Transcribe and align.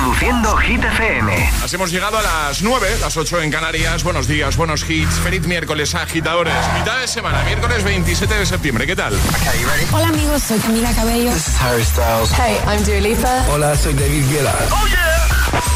Reproduciendo 0.00 0.56
Hit 0.56 0.82
FM. 0.82 1.50
Así 1.62 1.76
hemos 1.76 1.90
llegado 1.90 2.16
a 2.16 2.22
las 2.22 2.62
9, 2.62 2.88
las 3.02 3.18
8 3.18 3.42
en 3.42 3.50
Canarias. 3.50 4.02
Buenos 4.02 4.26
días, 4.26 4.56
buenos 4.56 4.88
hits. 4.88 5.18
Feliz 5.20 5.46
miércoles, 5.46 5.94
agitadores. 5.94 6.54
Mitad 6.78 7.00
de 7.00 7.06
semana, 7.06 7.42
miércoles 7.44 7.84
27 7.84 8.34
de 8.34 8.46
septiembre. 8.46 8.86
¿Qué 8.86 8.96
tal? 8.96 9.12
Hola 9.92 10.08
amigos, 10.08 10.42
soy 10.42 10.58
Camila 10.58 10.90
Cabello. 10.94 11.30
This 11.32 11.48
is 11.48 11.60
Harry 11.60 11.84
Styles. 11.84 12.30
Hey, 12.32 12.56
I'm 12.66 12.82
Dua 12.82 12.98
Lipa. 12.98 13.44
Hola, 13.50 13.76
soy 13.76 13.92
David 13.92 14.24
Guetta. 14.30 14.54
¡Oh, 14.70 14.86
yeah! 14.86 15.28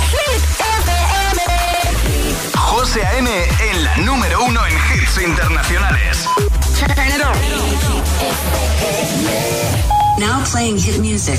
Hit 0.08 0.42
FM. 0.80 1.42
José 2.56 3.04
A.M. 3.04 3.30
en 3.30 3.84
la 3.84 3.96
número 3.98 4.42
uno 4.42 4.66
en 4.66 4.72
hits 4.72 5.18
internacionales. 5.22 6.26
Turn 6.78 7.08
it 7.08 7.20
on. 7.22 7.36
Now 10.18 10.42
playing 10.50 10.78
hit 10.78 10.98
music. 10.98 11.38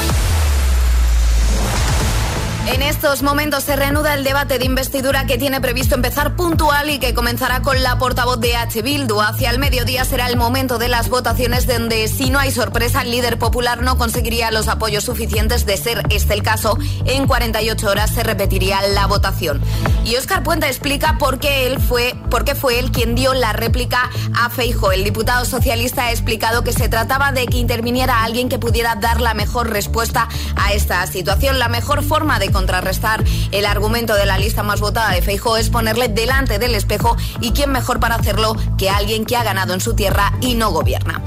En 2.67 2.83
estos 2.83 3.23
momentos 3.23 3.63
se 3.63 3.75
reanuda 3.75 4.13
el 4.13 4.23
debate 4.23 4.59
de 4.59 4.65
investidura 4.65 5.25
que 5.25 5.39
tiene 5.39 5.59
previsto 5.59 5.95
empezar 5.95 6.35
puntual 6.35 6.91
y 6.91 6.99
que 6.99 7.15
comenzará 7.15 7.63
con 7.63 7.81
la 7.81 7.97
portavoz 7.97 8.39
de 8.39 8.55
H. 8.55 8.83
Bildu. 8.83 9.19
Hacia 9.19 9.49
el 9.49 9.57
mediodía 9.57 10.05
será 10.05 10.29
el 10.29 10.37
momento 10.37 10.77
de 10.77 10.87
las 10.87 11.09
votaciones 11.09 11.65
donde, 11.65 12.07
si 12.07 12.29
no 12.29 12.37
hay 12.37 12.51
sorpresa, 12.51 13.01
el 13.01 13.11
líder 13.11 13.39
popular 13.39 13.81
no 13.81 13.97
conseguiría 13.97 14.51
los 14.51 14.67
apoyos 14.67 15.05
suficientes 15.05 15.65
de 15.65 15.75
ser 15.75 16.03
este 16.11 16.35
el 16.35 16.43
caso. 16.43 16.77
En 17.05 17.25
48 17.25 17.89
horas 17.89 18.11
se 18.11 18.23
repetiría 18.23 18.79
la 18.89 19.07
votación. 19.07 19.59
Y 20.05 20.15
Óscar 20.15 20.43
Puente 20.43 20.67
explica 20.67 21.17
por 21.17 21.39
qué 21.39 21.67
él 21.67 21.79
fue, 21.79 22.15
por 22.29 22.45
qué 22.45 22.53
fue 22.53 22.77
él 22.79 22.91
quien 22.91 23.15
dio 23.15 23.33
la 23.33 23.53
réplica 23.53 24.09
a 24.35 24.49
Feijo. 24.49 24.91
El 24.91 25.03
diputado 25.03 25.45
socialista 25.45 26.05
ha 26.05 26.11
explicado 26.11 26.63
que 26.63 26.73
se 26.73 26.89
trataba 26.89 27.31
de 27.31 27.47
que 27.47 27.57
interviniera 27.57 28.23
alguien 28.23 28.49
que 28.49 28.59
pudiera 28.59 28.95
dar 28.95 29.19
la 29.19 29.33
mejor 29.33 29.71
respuesta 29.71 30.29
a 30.55 30.73
esta 30.73 31.05
situación. 31.07 31.57
La 31.57 31.67
mejor 31.67 32.03
forma 32.03 32.37
de 32.37 32.50
contrarrestar 32.51 33.23
el 33.51 33.65
argumento 33.65 34.13
de 34.15 34.25
la 34.25 34.37
lista 34.37 34.63
más 34.63 34.79
votada 34.79 35.11
de 35.11 35.21
Feijo 35.21 35.57
es 35.57 35.69
ponerle 35.69 36.07
delante 36.07 36.59
del 36.59 36.75
espejo 36.75 37.17
y 37.39 37.51
quién 37.51 37.71
mejor 37.71 37.99
para 37.99 38.15
hacerlo 38.15 38.55
que 38.77 38.89
alguien 38.89 39.25
que 39.25 39.37
ha 39.37 39.43
ganado 39.43 39.73
en 39.73 39.81
su 39.81 39.93
tierra 39.93 40.33
y 40.41 40.55
no 40.55 40.71
gobierna. 40.71 41.21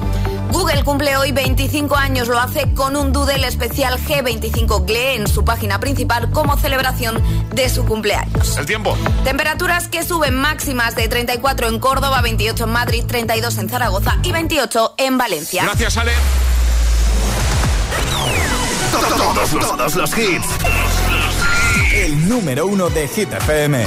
Google 0.55 0.84
cumple 0.84 1.16
hoy 1.16 1.33
25 1.33 1.97
años, 1.97 2.28
lo 2.28 2.39
hace 2.39 2.72
con 2.75 2.94
un 2.94 3.12
doodle 3.12 3.44
especial 3.44 3.98
G25 3.98 4.86
GLE 4.86 5.16
en 5.16 5.27
su 5.27 5.44
página 5.44 5.81
principal 5.81 6.31
como 6.31 6.56
celebración 6.56 7.20
de 7.53 7.69
su 7.69 7.84
cumpleaños. 7.84 8.56
El 8.56 8.64
tiempo. 8.64 8.97
Temperaturas 9.25 9.88
que 9.88 10.05
suben 10.05 10.36
máximas 10.36 10.94
de 10.94 11.09
34 11.09 11.66
en 11.66 11.81
Córdoba, 11.81 12.20
28 12.20 12.64
en 12.64 12.70
Madrid, 12.70 13.05
32 13.05 13.59
en 13.59 13.69
Zaragoza 13.69 14.19
y 14.22 14.31
28 14.31 14.94
en 14.98 15.19
Valencia. 15.19 15.64
Gracias, 15.64 15.97
Ale. 15.97 16.12
Todos 19.61 19.97
los 19.97 20.16
hits. 20.16 20.47
El 22.05 22.28
número 22.28 22.66
uno 22.66 22.91
de 22.91 23.08
Hit 23.08 23.33
FM. 23.33 23.83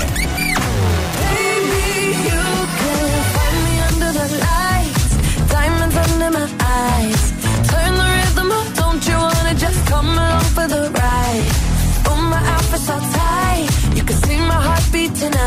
Tonight, 15.20 15.47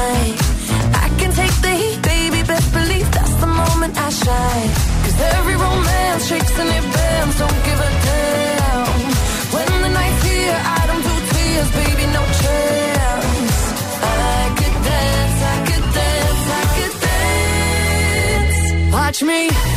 me 19.31 19.70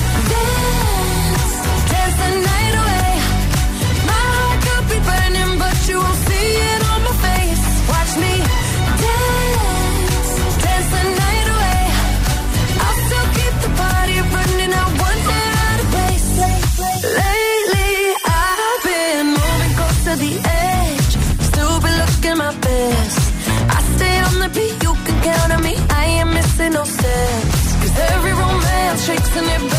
romance 29.04 29.24
shakes 29.24 29.38
and 29.38 29.48
it 29.48 29.73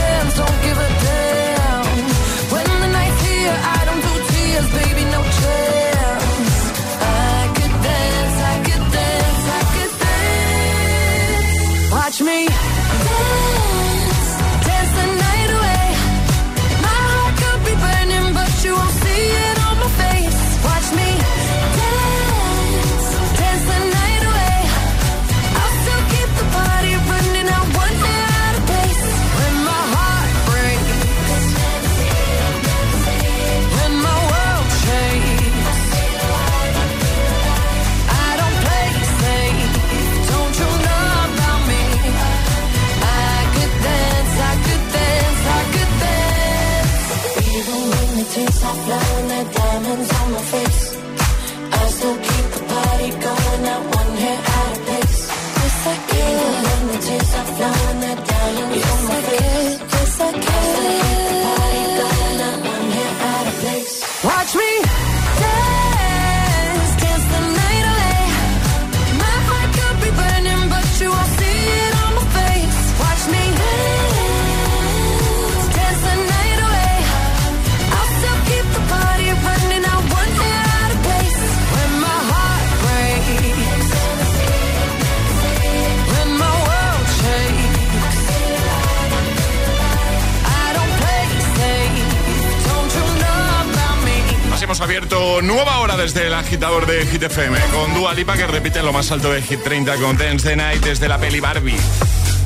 nueva 95.45 95.79
hora 95.81 95.97
desde 95.97 96.27
el 96.27 96.35
agitador 96.35 96.87
de 96.87 97.07
Hit 97.07 97.23
FM 97.23 97.59
con 97.73 97.93
Dua 97.95 98.15
Lipa 98.15 98.37
que 98.37 98.47
repite 98.47 98.83
lo 98.83 98.93
más 98.93 99.11
alto 99.11 99.31
de 99.31 99.43
Hit 99.43 99.63
30 99.63 99.97
con 99.97 100.17
Dance 100.17 100.49
the 100.49 100.57
Night 100.57 100.83
desde 100.83 101.07
la 101.07 101.19
peli 101.19 101.41
Barbie. 101.41 101.77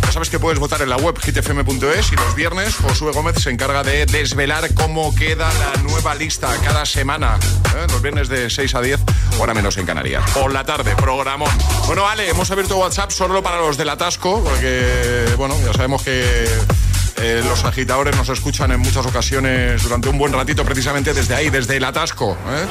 Ya 0.02 0.12
sabes 0.12 0.30
que 0.30 0.38
puedes 0.40 0.58
votar 0.58 0.82
en 0.82 0.88
la 0.88 0.96
web 0.96 1.16
hitfm.es 1.18 2.12
y 2.12 2.16
los 2.16 2.34
viernes 2.34 2.74
Josué 2.76 3.12
Gómez 3.12 3.36
se 3.40 3.50
encarga 3.50 3.82
de 3.84 4.06
desvelar 4.06 4.74
cómo 4.74 5.14
queda 5.14 5.48
la 5.54 5.82
nueva 5.82 6.14
lista 6.14 6.52
cada 6.64 6.84
semana. 6.86 7.38
¿eh? 7.76 7.86
Los 7.88 8.02
viernes 8.02 8.28
de 8.28 8.50
6 8.50 8.74
a 8.74 8.80
10, 8.80 9.00
hora 9.38 9.54
menos 9.54 9.76
en 9.76 9.86
Canarias. 9.86 10.28
Por 10.30 10.52
la 10.52 10.64
tarde, 10.64 10.96
programón. 10.96 11.50
Bueno, 11.86 12.02
vale, 12.02 12.28
hemos 12.28 12.50
abierto 12.50 12.78
WhatsApp 12.78 13.10
solo 13.10 13.42
para 13.42 13.58
los 13.58 13.76
del 13.76 13.90
atasco, 13.90 14.42
porque, 14.42 15.34
bueno, 15.36 15.54
ya 15.64 15.72
sabemos 15.72 16.02
que 16.02 16.48
eh, 17.20 17.43
los 17.44 17.65
agitadores 17.65 18.17
nos 18.17 18.29
escuchan 18.29 18.70
en 18.73 18.81
muchas 18.81 19.05
ocasiones 19.06 19.82
durante 19.82 20.09
un 20.09 20.19
buen 20.19 20.32
ratito, 20.32 20.65
precisamente 20.65 21.12
desde 21.15 21.35
ahí, 21.35 21.50
desde 21.50 21.76
el 21.76 21.85
atasco. 21.85 22.37
¿eh? 22.50 22.67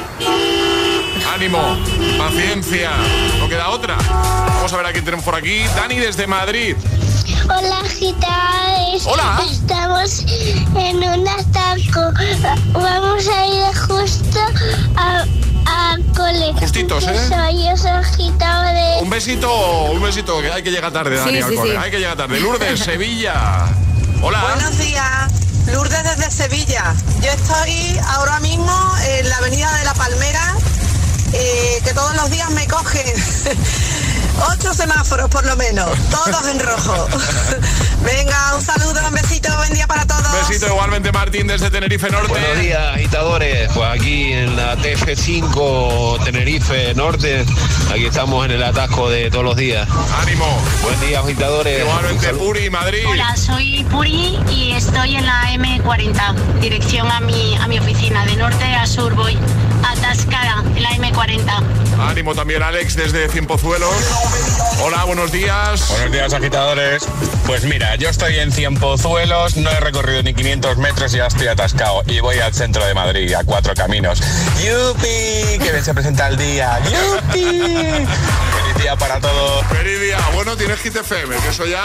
Ánimo, 1.34 1.76
paciencia, 2.16 2.90
no 3.38 3.48
queda 3.48 3.68
otra. 3.70 3.96
Vamos 3.98 4.72
a 4.72 4.76
ver 4.76 4.86
a 4.86 4.92
quién 4.92 5.04
tenemos 5.04 5.24
por 5.24 5.34
aquí. 5.34 5.62
Dani 5.76 5.96
desde 5.98 6.26
Madrid. 6.26 6.76
Hola, 7.44 7.78
agitadores. 7.80 9.04
Hola. 9.06 9.40
vamos 9.68 10.24
en 10.76 10.96
un 10.96 11.28
ataco. 11.28 12.12
Vamos 12.72 13.28
a 13.28 13.46
ir 13.46 13.76
justo 13.76 14.40
a, 14.96 15.24
a 15.66 15.96
cole. 16.16 16.52
Justitos, 16.58 17.06
¿eh? 17.06 17.28
Soy 17.28 17.68
agitadores. 17.68 19.02
Un 19.02 19.10
besito, 19.10 19.84
un 19.92 20.02
besito, 20.02 20.40
que 20.40 20.50
hay 20.50 20.62
que 20.62 20.70
llegar 20.70 20.92
tarde, 20.92 21.16
Dani, 21.16 21.32
Sí, 21.32 21.38
al 21.42 21.50
sí, 21.50 21.56
cole. 21.56 21.70
sí. 21.72 21.76
Hay 21.76 21.90
que 21.90 21.98
llegar 21.98 22.16
tarde. 22.16 22.40
Lourdes, 22.40 22.80
Sevilla. 22.84 23.66
Hola. 24.20 24.42
Buenos 24.42 24.76
días, 24.78 25.30
Lourdes 25.66 26.02
desde 26.02 26.30
Sevilla. 26.30 26.92
Yo 27.22 27.30
estoy 27.30 28.00
ahora 28.08 28.40
mismo 28.40 28.72
en 29.06 29.28
la 29.28 29.36
avenida 29.36 29.72
de 29.78 29.84
la 29.84 29.94
Palmera, 29.94 30.56
eh, 31.32 31.80
que 31.84 31.94
todos 31.94 32.16
los 32.16 32.28
días 32.28 32.50
me 32.50 32.66
cogen 32.66 33.06
ocho 34.50 34.74
semáforos 34.74 35.28
por 35.30 35.44
lo 35.44 35.56
menos, 35.56 35.90
todos 36.10 36.46
en 36.48 36.60
rojo. 36.60 37.08
Venga, 38.04 38.54
un 38.56 38.62
saludo, 38.62 39.00
un 39.06 39.14
besito, 39.14 39.54
buen 39.56 39.72
día 39.74 39.86
para 39.86 40.06
todos. 40.06 40.48
Besito 40.48 40.66
igualmente, 40.68 41.12
Martín, 41.12 41.46
desde 41.46 41.70
Tenerife 41.70 42.10
Norte. 42.10 42.28
Buenos 42.28 42.58
días, 42.58 42.94
agitadores. 42.94 43.70
Pues 43.74 43.88
aquí 43.88 44.32
en 44.32 44.56
la 44.56 44.76
TF5 44.76 46.24
Tenerife 46.24 46.94
Norte, 46.94 47.44
aquí 47.90 48.06
estamos 48.06 48.44
en 48.46 48.52
el 48.52 48.62
atasco 48.62 49.10
de 49.10 49.30
todos 49.30 49.44
los 49.44 49.56
días. 49.56 49.88
Ánimo. 50.20 50.46
Buen 50.82 51.00
día, 51.00 51.20
agitadores. 51.20 51.80
Igualmente. 51.80 52.28
Puri, 52.34 52.70
Madrid. 52.70 53.04
Hola, 53.06 53.36
soy 53.36 53.84
Puri 53.90 54.38
y 54.50 54.72
estoy 54.72 55.16
en 55.16 55.26
la 55.26 55.52
M40, 55.52 56.60
dirección 56.60 57.10
a 57.10 57.20
mi, 57.20 57.56
a 57.56 57.66
mi 57.66 57.78
oficina. 57.78 58.24
De 58.24 58.36
norte 58.36 58.64
a 58.64 58.86
sur 58.86 59.14
voy, 59.14 59.36
M40. 59.82 60.07
También, 62.18 62.64
Alex, 62.64 62.96
desde 62.96 63.28
Cienpozuelos. 63.28 63.94
Hola, 64.82 65.04
buenos 65.04 65.30
días. 65.30 65.88
Buenos 65.88 66.10
días, 66.10 66.34
agitadores. 66.34 67.06
Pues 67.46 67.62
mira, 67.62 67.94
yo 67.94 68.08
estoy 68.08 68.40
en 68.40 68.50
Cienpozuelos, 68.50 69.56
no 69.56 69.70
he 69.70 69.78
recorrido 69.78 70.24
ni 70.24 70.34
500 70.34 70.78
metros 70.78 71.14
y 71.14 71.18
ya 71.18 71.26
estoy 71.26 71.46
atascado. 71.46 72.02
Y 72.06 72.18
voy 72.18 72.40
al 72.40 72.52
centro 72.52 72.84
de 72.84 72.92
Madrid, 72.92 73.32
a 73.34 73.44
cuatro 73.44 73.72
caminos. 73.72 74.20
¡Yupi! 74.58 75.58
Que 75.58 75.70
bien 75.70 75.84
se 75.84 75.94
presenta 75.94 76.26
el 76.26 76.36
día. 76.36 76.80
¡Yupi! 76.80 78.06
Día 78.88 78.96
para 78.96 79.20
todos. 79.20 79.66
Feliz 79.66 80.00
día. 80.00 80.18
Bueno, 80.32 80.56
tienes 80.56 80.80
Hit 80.80 80.96
FM, 80.96 81.36
que 81.36 81.48
eso 81.50 81.66
ya 81.66 81.84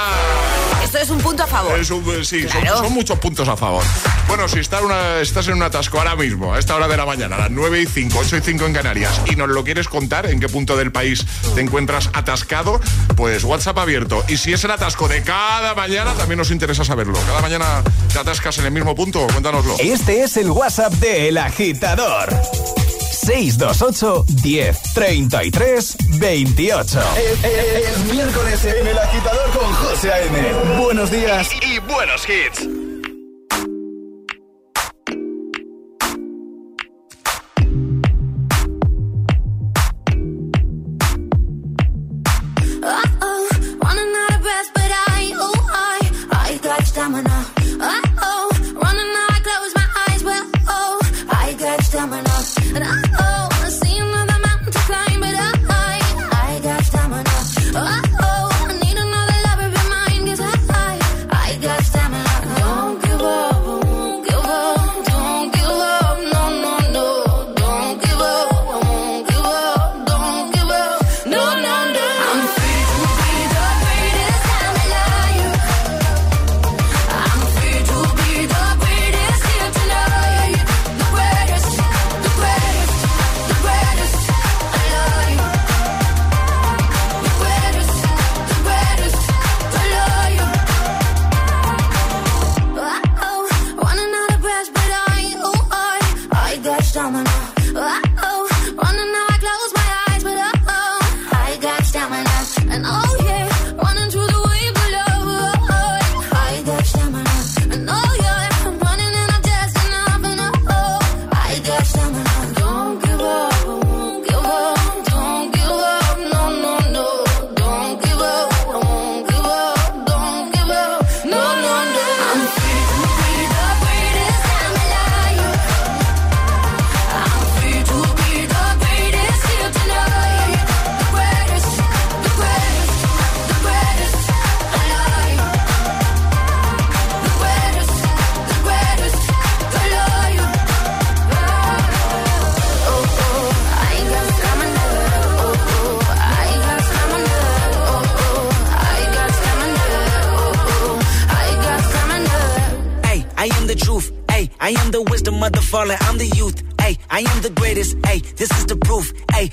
Esto 0.82 1.00
es 1.00 1.10
un 1.10 1.20
punto 1.20 1.44
a 1.44 1.48
favor. 1.48 1.78
es 1.78 1.90
un- 1.90 2.24
sí, 2.24 2.48
son- 2.48 2.62
Claro. 2.62 2.78
son, 2.78 2.94
muchos 2.94 3.20
puntos 3.20 3.46
a 3.50 3.58
favor. 3.58 3.84
Bueno, 4.30 4.48
si 4.48 4.60
estás, 4.60 4.82
una- 4.82 5.20
estás 5.20 5.48
en 5.50 5.56
un 5.56 5.64
atasco 5.64 5.98
ahora 5.98 6.16
mismo, 6.16 6.54
a 6.54 6.60
esta 6.60 6.76
hora 6.78 6.88
de 6.88 6.96
la 6.96 7.06
mañana, 7.06 7.36
a 7.36 7.40
las 7.40 7.52
9 7.52 7.82
y 7.82 7.88
5, 7.88 8.20
8 8.20 8.38
y 8.38 8.42
5 8.42 8.66
en 8.68 8.74
Canarias, 8.74 9.20
y 9.26 9.36
nos 9.36 9.50
lo 9.50 9.66
quieres 9.66 9.90
contar, 9.90 10.28
en 10.28 10.40
qué 10.40 10.48
punto 10.48 10.78
del 10.78 10.94
país 10.94 11.26
te 11.56 11.60
encuentras 11.60 12.10
atascado, 12.14 12.80
pues 13.18 13.44
WhatsApp 13.44 13.80
abierto. 13.80 14.24
Y 14.30 14.38
si 14.38 14.54
es 14.54 14.64
el 14.64 14.72
atasco 14.72 15.10
de 15.10 15.24
cada 15.24 15.76
mañana, 15.76 16.14
también 16.14 16.38
nos 16.38 16.52
interesa 16.52 16.86
saberlo. 16.86 17.20
Cada 17.28 17.42
mañana 17.42 17.84
te 18.14 18.20
atascas 18.20 18.60
en 18.60 18.66
el 18.68 18.72
mismo 18.72 18.96
punto, 18.96 19.28
cuéntanoslo. 19.28 19.76
Este 19.80 20.24
es 20.24 20.38
el 20.38 20.50
WhatsApp 20.52 20.94
de 20.94 21.28
El 21.28 21.38
Agitador. 21.38 22.34
628 23.26 24.26
10 24.44 24.78
33 24.94 25.96
28. 26.20 27.00
Es, 27.18 27.44
es- 27.44 27.90
es 27.90 28.14
miércoles 28.14 28.66
en 28.66 28.88
El 28.88 28.98
Agitador 28.98 29.50
con 29.52 29.74
José 29.74 30.12
A.M. 30.12 30.80
Buenos 30.84 31.10
días. 31.12 31.50
Y 31.62 31.80
buenos 31.80 32.24
hits. 32.28 32.68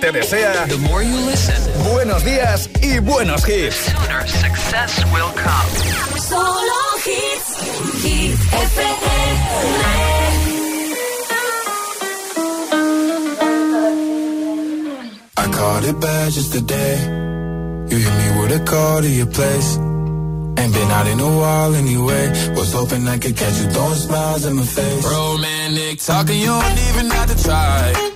te 0.00 0.12
desea 0.12 0.66
The 0.66 0.78
more 0.78 1.02
you 1.02 1.16
listen, 1.26 1.56
buenos 1.92 2.24
días 2.24 2.68
y 2.82 2.98
buenos 2.98 3.44
hits. 3.48 3.86
The 3.86 4.26
success 4.26 5.04
will 5.12 5.32
come. 5.34 5.96
I 15.38 15.48
caught 15.52 15.84
it 15.84 16.00
bad 16.00 16.32
just 16.32 16.52
today. 16.52 16.96
You 17.88 17.96
hit 17.98 18.14
me 18.20 18.40
with 18.40 18.60
a 18.60 18.64
call 18.64 19.02
to 19.02 19.08
your 19.08 19.26
place. 19.26 19.76
Ain't 20.58 20.72
been 20.74 20.90
out 20.90 21.06
in 21.06 21.20
a 21.20 21.38
while 21.38 21.74
anyway. 21.74 22.28
Was 22.56 22.72
hoping 22.72 23.06
I 23.06 23.18
could 23.18 23.36
catch 23.36 23.58
you 23.60 23.70
throwing 23.70 23.94
smiles 23.94 24.44
in 24.46 24.56
my 24.56 24.64
face. 24.64 25.04
Romantic 25.04 26.00
talking, 26.00 26.40
you 26.40 26.46
don't 26.46 26.78
even 26.88 27.10
have 27.10 27.36
to 27.36 27.42
try. 27.44 28.15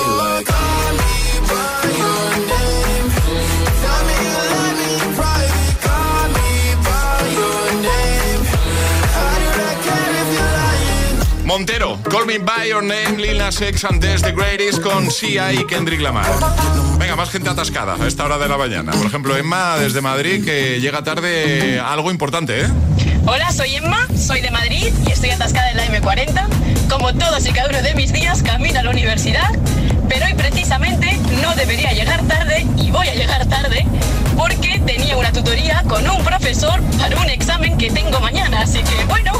Montero, 11.51 11.99
Call 12.09 12.25
Me 12.27 12.37
By 12.37 12.69
Your 12.69 12.81
Name, 12.81 13.17
Lil 13.17 13.37
Nas 13.37 13.59
X 13.59 13.83
antes 13.83 14.21
The 14.21 14.31
Greatest 14.31 14.81
con 14.81 15.11
Sia 15.11 15.51
y 15.51 15.65
Kendrick 15.65 15.99
Lamar. 15.99 16.31
Venga, 16.97 17.17
más 17.17 17.29
gente 17.29 17.49
atascada 17.49 17.97
a 18.01 18.07
esta 18.07 18.23
hora 18.23 18.37
de 18.37 18.47
la 18.47 18.57
mañana. 18.57 18.93
Por 18.93 19.05
ejemplo, 19.05 19.35
Emma 19.35 19.77
desde 19.77 19.99
Madrid 19.99 20.45
que 20.45 20.79
llega 20.79 21.03
tarde 21.03 21.77
algo 21.77 22.09
importante, 22.09 22.61
¿eh? 22.61 22.67
Hola, 23.25 23.51
soy 23.51 23.75
Emma, 23.75 24.07
soy 24.17 24.39
de 24.39 24.49
Madrid 24.49 24.93
y 25.05 25.11
estoy 25.11 25.31
atascada 25.31 25.71
en 25.71 25.77
la 25.77 25.87
M40. 25.87 26.47
Como 26.89 27.13
todos 27.15 27.45
y 27.45 27.51
cada 27.51 27.67
uno 27.67 27.81
de 27.81 27.95
mis 27.95 28.13
días, 28.13 28.41
camino 28.43 28.79
a 28.79 28.83
la 28.83 28.89
universidad, 28.89 29.51
pero 30.11 30.25
hoy 30.25 30.33
precisamente 30.33 31.17
no 31.41 31.55
debería 31.55 31.93
llegar 31.93 32.21
tarde 32.23 32.67
y 32.75 32.91
voy 32.91 33.07
a 33.07 33.15
llegar 33.15 33.45
tarde 33.45 33.87
porque 34.35 34.81
tenía 34.85 35.15
una 35.15 35.31
tutoría 35.31 35.83
con 35.87 36.07
un 36.09 36.21
profesor 36.25 36.81
para 36.99 37.17
un 37.17 37.29
examen 37.29 37.77
que 37.77 37.89
tengo 37.89 38.19
mañana. 38.19 38.61
Así 38.61 38.83
que 38.83 39.05
bueno, 39.05 39.31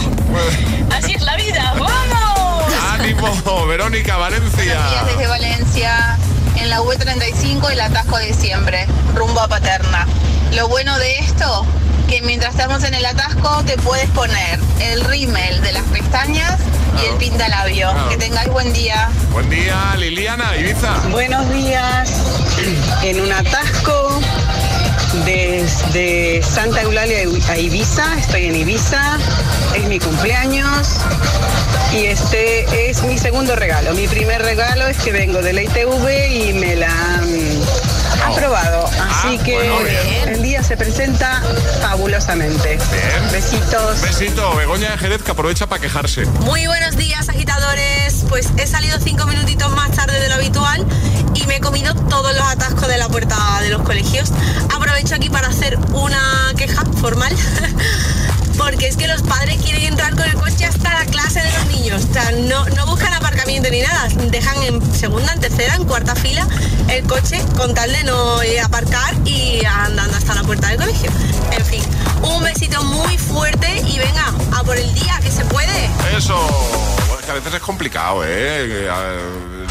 así 0.96 1.14
es 1.14 1.24
la 1.24 1.36
vida. 1.36 1.74
¡Vamos! 1.78 2.74
¡Ánimo! 2.90 3.68
Verónica, 3.68 4.16
Valencia. 4.16 4.80
desde 5.06 5.28
Valencia, 5.28 6.18
en 6.56 6.70
la 6.70 6.80
V35 6.80 7.70
el 7.70 7.82
atasco 7.82 8.18
de 8.18 8.34
siempre, 8.34 8.88
rumbo 9.14 9.42
a 9.42 9.50
Paterna. 9.50 10.08
Lo 10.54 10.70
bueno 10.70 10.98
de 11.00 11.20
esto, 11.20 11.66
que 12.08 12.22
mientras 12.22 12.54
estamos 12.54 12.86
en 12.86 12.94
el 12.94 13.06
atasco 13.06 13.62
te 13.66 13.76
puedes 13.78 14.10
poner 14.12 14.58
el 14.80 15.04
rímel 15.04 15.62
de 15.62 15.74
las 15.74 15.84
pestañas 15.84 16.60
y 17.02 17.06
el 17.08 17.18
pintalabio. 17.18 17.92
Claro. 17.92 18.10
Que 18.10 18.18
tengáis 18.18 18.50
buen 18.50 18.74
día. 18.74 19.10
Buen 19.32 19.50
día, 19.50 19.96
Liliana, 19.98 20.56
Ibiza. 20.58 21.00
Buenos 21.10 21.50
días. 21.52 22.10
En 23.04 23.22
un 23.22 23.32
atasco 23.32 24.20
desde 25.26 26.42
Santa 26.44 26.82
Eulalia 26.82 27.20
a 27.50 27.58
Ibiza. 27.58 28.18
Estoy 28.20 28.46
en 28.46 28.56
Ibiza. 28.56 29.18
Es 29.76 29.86
mi 29.86 30.00
cumpleaños. 30.00 30.98
Y 31.94 32.06
este 32.06 32.90
es 32.90 33.04
mi 33.04 33.18
segundo 33.18 33.56
regalo. 33.56 33.94
Mi 33.94 34.08
primer 34.08 34.42
regalo 34.42 34.88
es 34.88 34.98
que 34.98 35.12
vengo 35.12 35.42
de 35.42 35.54
la 35.54 35.64
ITV 35.64 36.50
y 36.50 36.54
me 36.54 36.76
la 36.76 36.90
han 36.90 37.62
aprobado. 38.32 38.90
Así 39.10 39.38
que 39.40 39.56
bueno, 39.56 39.80
bien. 39.80 40.30
el 40.30 40.44
día 40.44 40.64
se 40.64 40.78
presenta 40.78 41.42
fabulosamente. 41.82 42.78
Besitos. 43.32 44.02
Besito, 44.02 44.56
Begoña 44.56 44.92
de 44.92 44.98
Jerez 44.98 45.22
que 45.22 45.32
aprovecha 45.32 45.68
para 45.68 45.82
quejarse. 45.82 46.26
Muy 46.26 46.68
buenos 46.68 46.98
días, 46.98 47.30
agitadores. 47.30 48.26
Pues 48.30 48.50
he 48.58 48.68
salido 48.68 48.98
cinco 49.00 49.26
minutitos 49.26 49.72
más 49.76 49.92
tarde 49.92 50.20
de 50.20 50.30
lo 50.30 50.36
habitual 50.36 50.86
y 51.34 51.46
me 51.48 51.58
he 51.58 51.60
comido 51.60 51.94
todos 51.94 52.34
los 52.36 52.44
atascos 52.44 52.88
de 52.88 52.98
la 52.98 53.08
puerta 53.10 53.36
de 53.62 53.70
los 53.70 53.82
colegios. 53.84 54.32
Aprovecho 54.74 55.16
aquí 55.16 55.30
para 55.30 55.48
hacer 55.48 55.78
una 55.94 56.54
queja 56.58 56.84
formal. 57.00 57.36
Porque 58.58 58.88
es 58.88 58.96
que 58.96 59.08
los 59.08 59.22
padres 59.24 59.58
quieren 59.62 59.84
entrar 59.84 60.16
con 60.16 60.24
el 60.24 60.36
coche 60.36 60.66
hasta 60.66 60.94
la 60.94 61.06
clase 61.06 61.42
de 61.42 61.52
los 61.52 61.66
niños. 61.68 62.06
O 62.10 62.14
sea, 62.14 62.32
no, 62.32 62.66
no 62.70 62.86
buscan 62.86 63.14
aparcamiento 63.14 63.70
ni 63.70 63.82
nada. 63.82 64.08
Dejan 64.30 64.64
en 64.64 64.94
segunda, 64.94 65.34
en 65.34 65.40
tercera, 65.40 65.76
en 65.76 65.86
cuarta 65.86 66.16
fila 66.16 66.48
el 66.90 67.06
coche 67.06 67.42
con 67.58 67.74
tal 67.74 67.92
de 67.92 68.04
no 68.04 68.42
eh, 68.42 68.60
aparcar 68.60 69.16
y 69.26 69.64
andando 69.66 70.18
hasta 70.18 70.36
la 70.36 70.44
puerta 70.44 70.68
del 70.68 70.78
colegio. 70.78 71.10
En 71.52 71.66
fin, 71.66 71.84
un 72.22 72.44
besito 72.44 72.84
muy 72.84 73.18
fuerte 73.18 73.82
y 73.88 73.98
venga, 73.98 74.34
a 74.52 74.64
por 74.64 74.78
el 74.78 74.94
día, 74.94 75.18
que 75.22 75.32
se 75.32 75.46
puede. 75.46 75.90
Eso. 76.16 76.36
Bueno, 77.08 77.20
es 77.20 77.26
que 77.26 77.32
a 77.32 77.36
veces 77.36 77.54
es 77.54 77.62
complicado, 77.62 78.24
¿eh? 78.26 78.90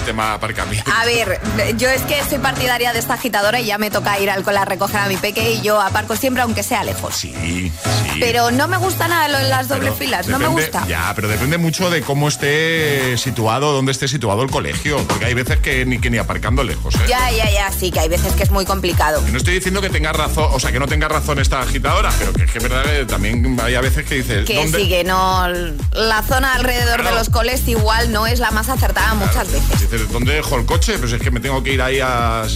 Tema 0.04 0.35
aparcamiento. 0.35 0.90
A 0.92 1.04
ver, 1.04 1.40
yo 1.76 1.88
es 1.88 2.02
que 2.02 2.21
soy 2.28 2.38
partidaria 2.38 2.92
de 2.92 2.99
esta 2.99 3.14
agitadora 3.14 3.61
y 3.61 3.66
ya 3.66 3.78
me 3.78 3.90
toca 3.90 4.19
ir 4.19 4.30
al 4.30 4.42
cole 4.42 4.59
a 4.59 4.64
recoger 4.64 4.97
a 5.00 5.07
mi 5.07 5.16
peque 5.16 5.52
y 5.52 5.61
yo 5.61 5.80
aparco 5.80 6.16
siempre 6.16 6.42
aunque 6.42 6.62
sea 6.62 6.83
lejos. 6.85 7.14
Sí, 7.14 7.33
sí. 7.40 7.73
Pero 8.19 8.50
no 8.50 8.66
me 8.66 8.76
gusta 8.78 9.07
nada 9.09 9.28
lo 9.28 9.38
de 9.38 9.49
las 9.49 9.69
doble 9.69 9.85
Pero 9.85 9.97
filas, 9.97 10.26
no 10.28 10.38
me 10.38 10.49
gusta. 10.49 10.85
Ya, 10.88 11.12
pero 11.14 11.28
depende 11.28 11.59
mucho 11.59 11.90
de 11.90 12.02
cómo 12.02 12.28
esté 12.28 13.16
situado, 13.19 13.73
dónde 13.73 13.92
esté 13.92 14.09
situado 14.09 14.42
el 14.42 14.50
colegio. 14.50 14.99
Porque 15.07 15.26
hay 15.26 15.35
veces 15.35 15.59
que 15.61 15.85
ni, 15.87 15.99
que 15.99 16.11
ni 16.11 16.19
aparcando 16.19 16.64
lejos, 16.64 16.95
¿eh? 16.97 17.04
Ya, 17.09 17.30
ya, 17.30 17.50
ya, 17.50 17.71
sí, 17.71 17.90
que 17.90 18.00
hay 18.00 18.09
veces 18.09 18.33
que 18.33 18.42
es 18.42 18.50
muy 18.50 18.64
complicado. 18.64 19.23
Y 19.28 19.30
no 19.30 19.38
estoy 19.38 19.54
diciendo 19.54 19.80
que 19.80 19.90
tenga 19.90 20.12
razón, 20.12 20.49
o 20.52 20.59
sea, 20.59 20.73
que 20.73 20.80
no 20.80 20.87
tenga 20.88 21.09
razón 21.09 21.38
esta 21.38 21.61
agitadora, 21.61 22.11
pero 22.19 22.33
que 22.33 22.45
es 22.45 22.50
que 22.50 22.59
es 22.59 22.64
verdad 22.64 22.85
que 22.85 23.04
también 23.04 23.59
hay 23.62 23.75
a 23.75 23.80
veces 23.80 24.04
que 24.07 24.16
dices, 24.16 24.45
Que 24.47 24.57
¿dónde? 24.57 24.78
sí, 24.78 24.88
que 24.88 25.04
no. 25.04 25.47
La 25.92 26.23
zona 26.23 26.54
alrededor 26.54 27.04
de 27.04 27.12
los 27.12 27.28
coles 27.30 27.66
igual 27.69 28.12
no 28.12 28.26
es 28.26 28.40
la 28.40 28.50
más 28.50 28.69
acertada 28.69 29.14
muchas 29.14 29.52
veces. 29.52 29.89
Dices, 29.90 30.12
¿dónde 30.12 30.35
dejo 30.35 30.56
el 30.56 30.66
coche? 30.66 30.99
Pues 30.99 31.12
es 31.12 31.20
que 31.20 31.30
me 31.30 31.40
tengo 31.40 31.62
que 31.64 31.75
ir 31.75 31.82
ahí 31.82 31.99
a... 32.00 32.47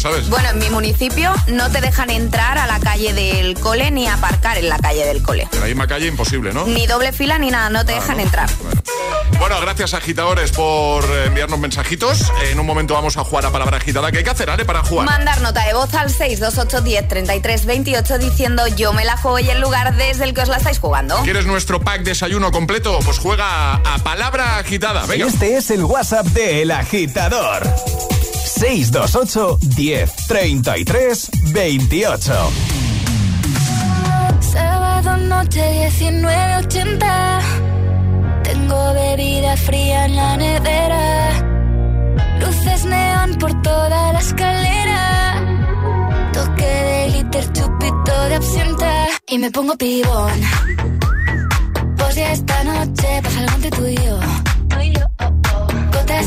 ¿Sabes? 0.00 0.30
Bueno, 0.30 0.48
en 0.48 0.58
mi 0.58 0.70
municipio 0.70 1.30
no 1.48 1.70
te 1.70 1.82
dejan 1.82 2.08
entrar 2.08 2.56
a 2.56 2.66
la 2.66 2.80
calle 2.80 3.12
del 3.12 3.58
cole 3.60 3.90
ni 3.90 4.08
aparcar 4.08 4.56
en 4.56 4.70
la 4.70 4.78
calle 4.78 5.04
del 5.04 5.22
cole. 5.22 5.46
En 5.52 5.60
la 5.60 5.66
misma 5.66 5.86
calle 5.86 6.06
imposible, 6.06 6.54
¿no? 6.54 6.64
Ni 6.64 6.86
doble 6.86 7.12
fila 7.12 7.38
ni 7.38 7.50
nada, 7.50 7.68
no 7.68 7.84
te 7.84 7.92
dejan 7.92 8.18
entrar. 8.18 8.48
Bueno, 9.38 9.60
gracias 9.60 9.92
agitadores 9.92 10.52
por 10.52 11.04
enviarnos 11.26 11.58
mensajitos. 11.58 12.32
En 12.50 12.58
un 12.58 12.64
momento 12.64 12.94
vamos 12.94 13.18
a 13.18 13.24
jugar 13.24 13.44
a 13.44 13.50
palabra 13.50 13.76
agitada. 13.76 14.10
¿Qué 14.10 14.18
hay 14.18 14.24
que 14.24 14.30
hacer, 14.30 14.48
Ale, 14.48 14.64
para 14.64 14.82
jugar? 14.82 15.04
Mandar 15.04 15.42
nota 15.42 15.66
de 15.66 15.74
voz 15.74 15.92
al 15.92 16.08
628 16.08 16.80
10 16.80 17.08
33 17.08 17.66
28 17.66 18.18
diciendo 18.18 18.66
yo 18.68 18.94
me 18.94 19.04
la 19.04 19.18
juego 19.18 19.38
y 19.38 19.50
el 19.50 19.60
lugar 19.60 19.96
desde 19.96 20.24
el 20.24 20.32
que 20.32 20.40
os 20.40 20.48
la 20.48 20.56
estáis 20.56 20.78
jugando. 20.78 21.16
¿Quieres 21.24 21.44
nuestro 21.44 21.78
pack 21.78 22.04
desayuno 22.04 22.52
completo? 22.52 23.00
Pues 23.04 23.18
juega 23.18 23.74
a 23.74 23.98
palabra 24.02 24.56
agitada. 24.56 25.04
Venga. 25.04 25.26
Este 25.26 25.58
es 25.58 25.70
el 25.70 25.84
WhatsApp 25.84 26.26
de 26.28 26.62
El 26.62 26.70
Agitador. 26.70 27.66
628 28.44 29.58
10 29.76 30.26
33 30.28 31.30
28. 31.52 32.50
Sábado 34.40 35.16
noche 35.16 35.90
1980 36.00 37.40
Tengo 38.42 38.92
bebida 38.94 39.56
fría 39.56 40.06
en 40.06 40.16
la 40.16 40.36
nevera. 40.36 41.30
Luces 42.40 42.84
neón 42.84 43.34
por 43.38 43.62
toda 43.62 44.12
la 44.12 44.18
escalera. 44.18 45.00
Toque 46.32 46.64
de 46.64 47.08
glitter, 47.10 47.52
chupito 47.52 48.28
de 48.28 48.34
absenta. 48.34 49.06
Y 49.28 49.38
me 49.38 49.50
pongo 49.50 49.76
pibón. 49.76 50.40
Pues 51.96 52.14
ya 52.16 52.32
esta 52.32 52.64
noche 52.64 53.20
pasa 53.22 53.40
algo 53.40 53.54
entre 53.54 53.70
tú 53.70 53.86
y 53.86 53.96
yo. 53.96 54.39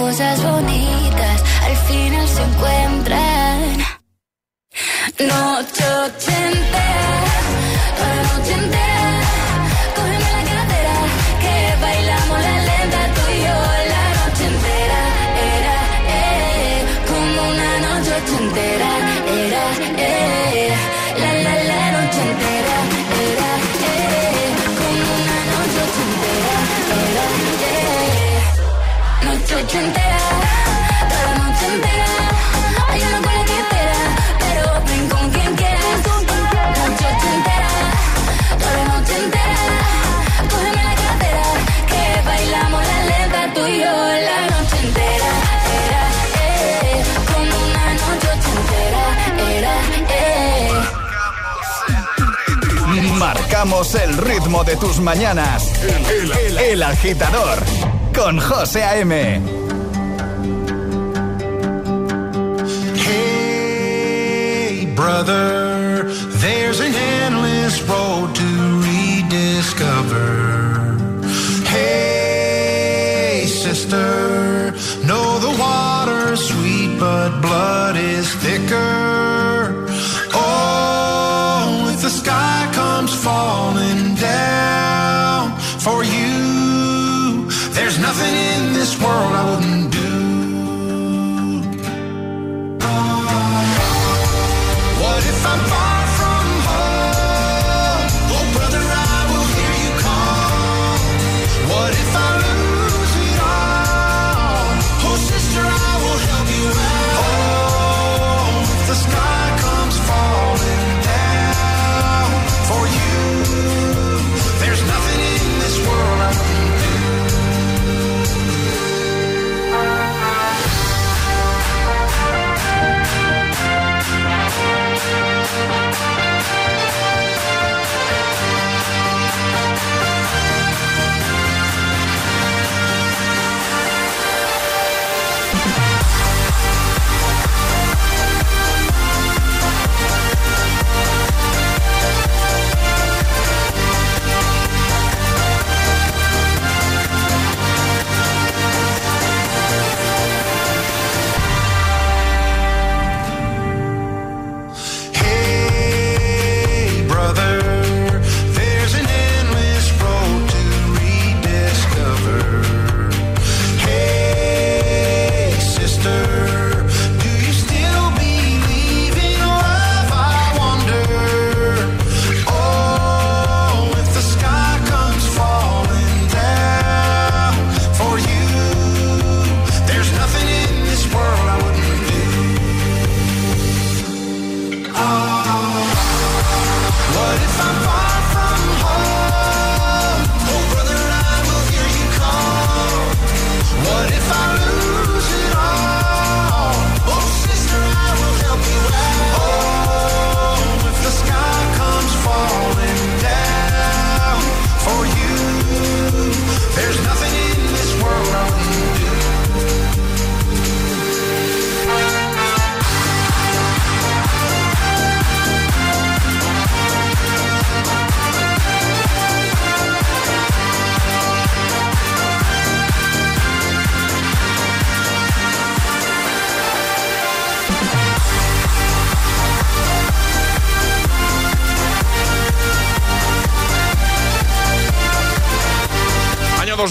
Cosas 0.00 0.42
bonitas 0.42 1.42
al 1.66 1.76
final 1.88 2.26
se 2.26 2.42
encuentran. 2.42 3.76
Noche 5.18 5.84
ochentera, 6.04 6.39
Marcamos 53.62 53.94
el 53.94 54.16
ritmo 54.16 54.64
de 54.64 54.74
tus 54.76 55.00
mañanas. 55.00 55.70
El, 55.82 56.32
el- 56.32 56.56
el 56.58 56.82
agitador 56.82 57.58
con 58.14 58.40
José 58.40 58.82
A.M. 58.84 59.38
Hey, 63.52 64.92
brother, 64.96 66.04
there's 66.40 66.80
an 66.80 66.94
endless 66.94 67.82
road 67.82 68.34
to 68.34 68.44
rediscover. 68.88 70.28
Hey, 71.66 73.46
sister, 73.46 74.72
know 75.04 75.38
the 75.38 75.50
water's 75.58 76.40
sweet, 76.48 76.98
but 76.98 77.40
blood 77.40 77.96
is 77.96 78.32
thicker. 78.36 79.29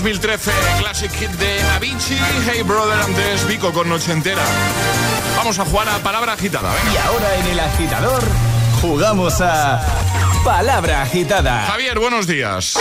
2013, 0.09 0.51
Classic 0.79 1.11
Hit 1.11 1.29
de 1.33 1.61
Avicii, 1.75 2.17
Hey 2.47 2.63
Brother, 2.63 2.99
antes 2.99 3.47
Vico 3.47 3.71
con 3.71 3.87
Noche 3.87 4.11
Entera. 4.11 4.41
Vamos 5.37 5.59
a 5.59 5.65
jugar 5.65 5.87
a 5.87 5.99
palabra 5.99 6.33
agitada, 6.33 6.73
venga. 6.73 6.93
Y 6.93 6.97
ahora 6.97 7.35
en 7.35 7.45
el 7.45 7.59
agitador 7.59 8.23
jugamos 8.81 9.39
a 9.39 9.79
Palabra 10.43 11.03
Agitada. 11.03 11.63
Javier, 11.67 11.99
buenos 11.99 12.25
días. 12.25 12.75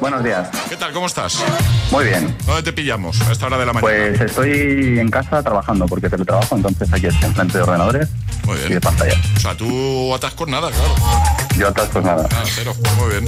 Buenos 0.00 0.24
días. 0.24 0.48
¿Qué 0.70 0.76
tal? 0.76 0.94
¿Cómo 0.94 1.06
estás? 1.06 1.44
Muy 1.90 2.04
bien. 2.06 2.36
¿Dónde 2.46 2.62
te 2.62 2.72
pillamos 2.72 3.20
a 3.22 3.32
esta 3.32 3.46
hora 3.46 3.58
de 3.58 3.66
la 3.66 3.72
mañana? 3.72 3.92
Pues 3.92 4.20
estoy 4.20 4.98
en 4.98 5.10
casa 5.10 5.42
trabajando 5.42 5.86
porque 5.86 6.08
teletrabajo, 6.08 6.56
entonces 6.56 6.92
aquí 6.92 7.06
estoy 7.06 7.28
enfrente 7.28 7.58
de 7.58 7.62
ordenadores 7.64 8.08
Muy 8.44 8.56
bien. 8.58 8.70
y 8.72 8.74
de 8.74 8.80
pantalla. 8.80 9.14
O 9.36 9.40
sea, 9.40 9.56
tú 9.56 10.14
atascos 10.14 10.48
nada, 10.48 10.70
claro. 10.70 10.94
Yo 11.56 11.68
atascos 11.68 12.02
nada. 12.04 12.26
Nada, 12.28 12.42
cero. 12.46 12.74
Muy 12.98 13.10
bien. 13.10 13.24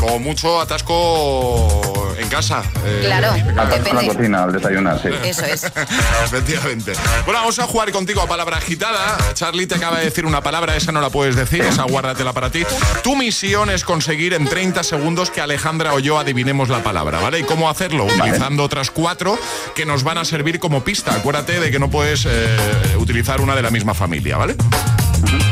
Como 0.00 0.18
mucho 0.18 0.60
atasco 0.60 2.14
en 2.18 2.28
casa. 2.28 2.62
eh, 2.84 3.02
Claro. 3.04 3.28
Atasco 3.60 3.88
en 3.90 3.96
la 4.08 4.14
cocina 4.14 4.42
al 4.44 4.52
desayunar, 4.52 5.00
sí. 5.00 5.08
Eso 5.24 5.44
es. 5.44 5.64
Efectivamente. 6.24 6.92
Bueno, 7.24 7.40
vamos 7.40 7.58
a 7.60 7.66
jugar 7.66 7.92
contigo 7.92 8.20
a 8.22 8.26
palabra 8.26 8.56
agitada. 8.56 9.16
Charlie 9.34 9.66
te 9.66 9.76
acaba 9.76 9.98
de 9.98 10.06
decir 10.06 10.26
una 10.26 10.42
palabra, 10.42 10.74
esa 10.76 10.90
no 10.90 11.00
la 11.00 11.10
puedes 11.10 11.36
decir, 11.36 11.60
esa 11.62 11.84
guárdatela 11.84 12.32
para 12.32 12.50
ti. 12.50 12.64
Tu 13.04 13.14
misión 13.14 13.70
es 13.70 13.84
conseguir 13.84 14.34
en 14.34 14.46
30 14.48 14.82
segundos 14.82 15.30
que 15.30 15.40
Alejandra 15.40 15.94
o 15.94 16.00
yo 16.00 16.18
adivinemos 16.18 16.68
la 16.68 16.82
palabra, 16.82 17.20
¿vale? 17.20 17.38
¿Y 17.40 17.42
cómo 17.44 17.68
hacerlo? 17.90 18.04
Utilizando 18.04 18.62
otras 18.64 18.90
cuatro 18.90 19.38
que 19.74 19.84
nos 19.84 20.04
van 20.04 20.18
a 20.18 20.24
servir 20.24 20.58
como 20.58 20.84
pista. 20.84 21.14
Acuérdate 21.14 21.60
de 21.60 21.70
que 21.70 21.78
no 21.78 21.90
puedes 21.90 22.26
eh, 22.26 22.56
utilizar 22.98 23.40
una 23.40 23.54
de 23.54 23.62
la 23.62 23.70
misma 23.70 23.94
familia, 23.94 24.36
¿vale? 24.36 24.54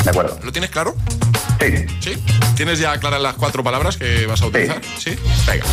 De 0.04 0.10
acuerdo. 0.10 0.38
¿Lo 0.42 0.52
tienes 0.52 0.70
claro? 0.70 0.94
Sí. 1.60 1.86
¿Sí? 2.00 2.22
¿Tienes 2.56 2.78
ya 2.78 2.98
claras 2.98 3.20
las 3.20 3.34
cuatro 3.34 3.62
palabras 3.64 3.96
que 3.96 4.26
vas 4.26 4.40
a 4.42 4.46
utilizar? 4.46 4.80
Sí. 4.98 5.16
Venga. 5.46 5.64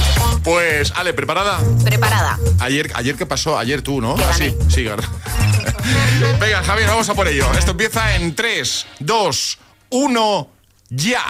Pues, 0.44 0.92
Ale, 0.96 1.14
¿preparada? 1.14 1.60
Preparada. 1.84 2.40
Ayer, 2.60 2.92
ayer 2.96 3.16
¿qué 3.16 3.26
pasó? 3.26 3.58
Ayer 3.58 3.82
tú, 3.82 4.02
¿no? 4.02 4.16
Ah, 4.18 4.34
sí, 4.36 4.56
sí, 4.68 4.86
Venga, 6.40 6.64
Javier, 6.64 6.88
vamos 6.88 7.08
a 7.10 7.14
por 7.14 7.28
ello. 7.28 7.46
Esto 7.58 7.72
empieza 7.72 8.16
en 8.16 8.36
3, 8.36 8.88
2, 9.00 9.60
1, 9.92 10.50
ya. 10.90 11.24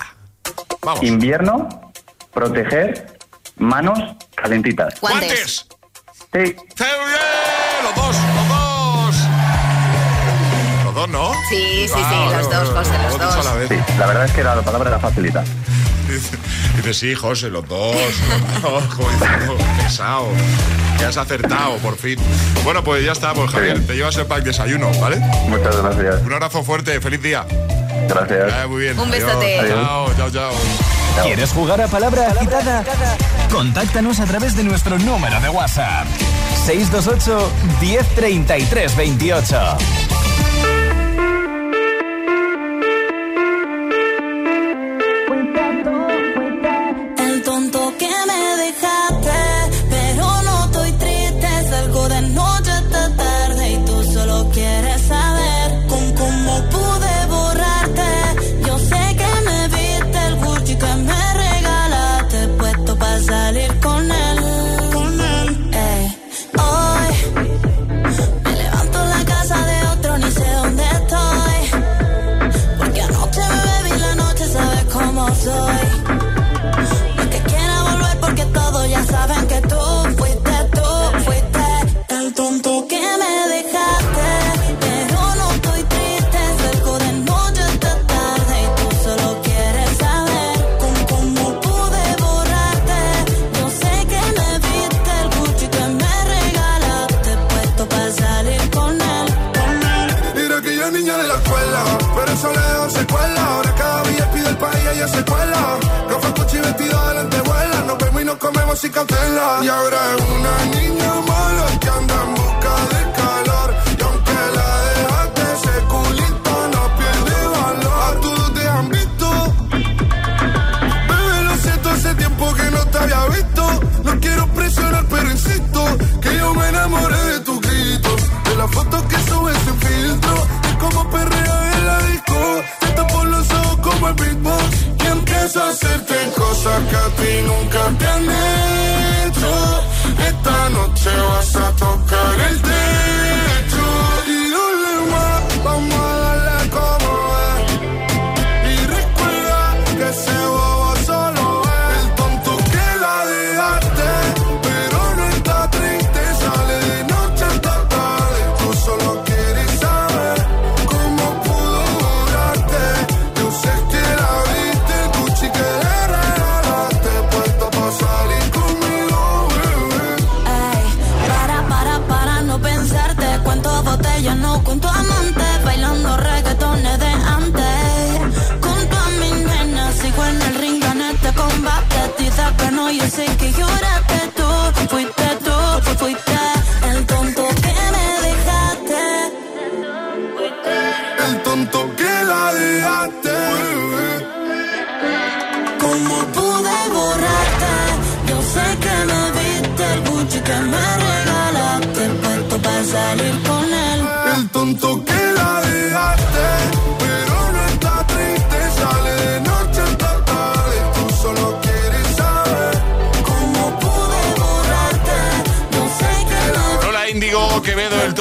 Vamos. 0.82 1.04
Invierno, 1.04 1.92
proteger, 2.34 3.15
manos 3.58 4.00
calentitas. 4.36 5.00
Guantes. 5.02 5.68
Sí. 6.34 6.56
Los 7.84 7.96
dos, 7.96 8.16
los 8.36 8.48
dos. 8.50 9.16
Los 10.84 10.96
dos, 10.96 11.10
¿no? 11.10 11.32
Sí, 11.50 11.88
sí, 11.88 11.88
sí, 11.88 11.94
Ah, 11.96 12.30
los 12.38 12.50
vale, 12.50 12.56
dos, 12.56 12.74
vale, 12.74 12.90
José, 12.90 13.04
los 13.04 13.20
dos 13.20 13.34
a 13.34 13.44
la 13.44 13.50
dos. 13.52 13.70
vez. 13.70 13.70
Sí, 13.70 13.94
la 14.00 14.06
verdad 14.08 14.26
es 14.26 14.32
que 14.32 14.44
la 14.44 14.62
palabra 14.62 14.90
era 14.90 15.00
facilita. 15.00 15.44
Dice, 16.08 16.38
dice, 16.78 16.94
sí, 16.94 17.16
José, 17.16 17.50
los 17.50 17.68
dos. 17.68 17.96
Los 18.54 18.62
dos, 18.62 18.84
como 18.96 19.10
diciendo, 19.10 19.58
pesado. 19.82 20.28
Que 21.00 21.06
has 21.06 21.18
acertado, 21.18 21.78
por 21.78 21.98
fin. 21.98 22.18
Bueno, 22.64 22.84
pues 22.84 23.04
ya 23.04 23.12
está, 23.14 23.34
pues 23.34 23.50
Javier, 23.52 23.86
te 23.86 23.96
llevas 23.96 24.16
el 24.18 24.26
pack 24.28 24.44
desayuno, 24.44 24.92
¿vale? 25.00 25.18
Muchas 25.48 25.76
gracias. 25.82 26.22
Un 26.24 26.34
abrazo 26.34 26.64
fuerte, 26.64 27.00
feliz 27.02 27.22
día. 27.22 27.46
Gracias. 28.08 28.54
Ah, 28.54 28.68
muy 28.68 28.82
bien. 28.84 29.00
Un 29.00 29.10
besote. 29.10 29.60
Adiós. 29.60 29.80
Chao, 29.86 30.14
chao, 30.16 30.30
chao. 30.32 30.95
¿Quieres 31.24 31.52
jugar 31.52 31.82
a 31.82 31.88
Palabra 31.88 32.28
Agitada? 32.30 32.84
Contáctanos 33.52 34.20
a 34.20 34.26
través 34.26 34.56
de 34.56 34.64
nuestro 34.64 34.98
número 35.00 35.40
de 35.40 35.50
WhatsApp. 35.50 36.08
628 36.66 37.52
1033 37.82 38.96
28. 38.96 39.78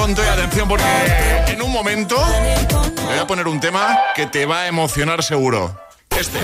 Tonto 0.04 0.22
y 0.22 0.28
atención 0.28 0.68
porque 0.68 0.84
en 1.46 1.62
un 1.62 1.72
momento 1.72 2.22
te 2.94 3.02
voy 3.02 3.18
a 3.18 3.26
poner 3.26 3.48
un 3.48 3.58
tema 3.58 3.98
que 4.14 4.26
te 4.26 4.44
va 4.44 4.60
a 4.60 4.66
emocionar 4.66 5.22
seguro. 5.22 5.80
Este. 6.10 6.38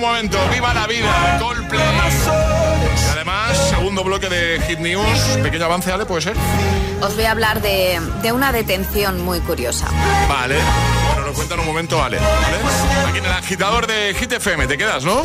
momento, 0.00 0.38
Viva 0.52 0.74
la 0.74 0.86
Vida, 0.86 1.38
Coldplay. 1.38 1.80
Y 1.80 3.10
además, 3.10 3.56
segundo 3.70 4.04
bloque 4.04 4.28
de 4.28 4.60
Hit 4.66 4.80
News, 4.80 5.18
pequeño 5.42 5.64
avance, 5.64 5.90
Ale, 5.90 6.04
¿puede 6.04 6.20
ser? 6.20 6.36
Os 7.00 7.14
voy 7.14 7.24
a 7.24 7.30
hablar 7.30 7.62
de, 7.62 8.00
de 8.22 8.32
una 8.32 8.52
detención 8.52 9.22
muy 9.24 9.40
curiosa. 9.40 9.86
Vale. 10.28 10.56
Bueno, 11.14 11.28
lo 11.28 11.32
cuenta 11.32 11.54
en 11.54 11.60
un 11.60 11.66
momento, 11.66 12.02
Ale. 12.02 12.18
¿vale? 12.18 13.08
Aquí 13.08 13.18
en 13.18 13.24
el 13.24 13.32
agitador 13.32 13.86
de 13.86 14.14
Hit 14.14 14.32
FM, 14.32 14.66
¿te 14.66 14.76
quedas, 14.76 15.04
no? 15.04 15.24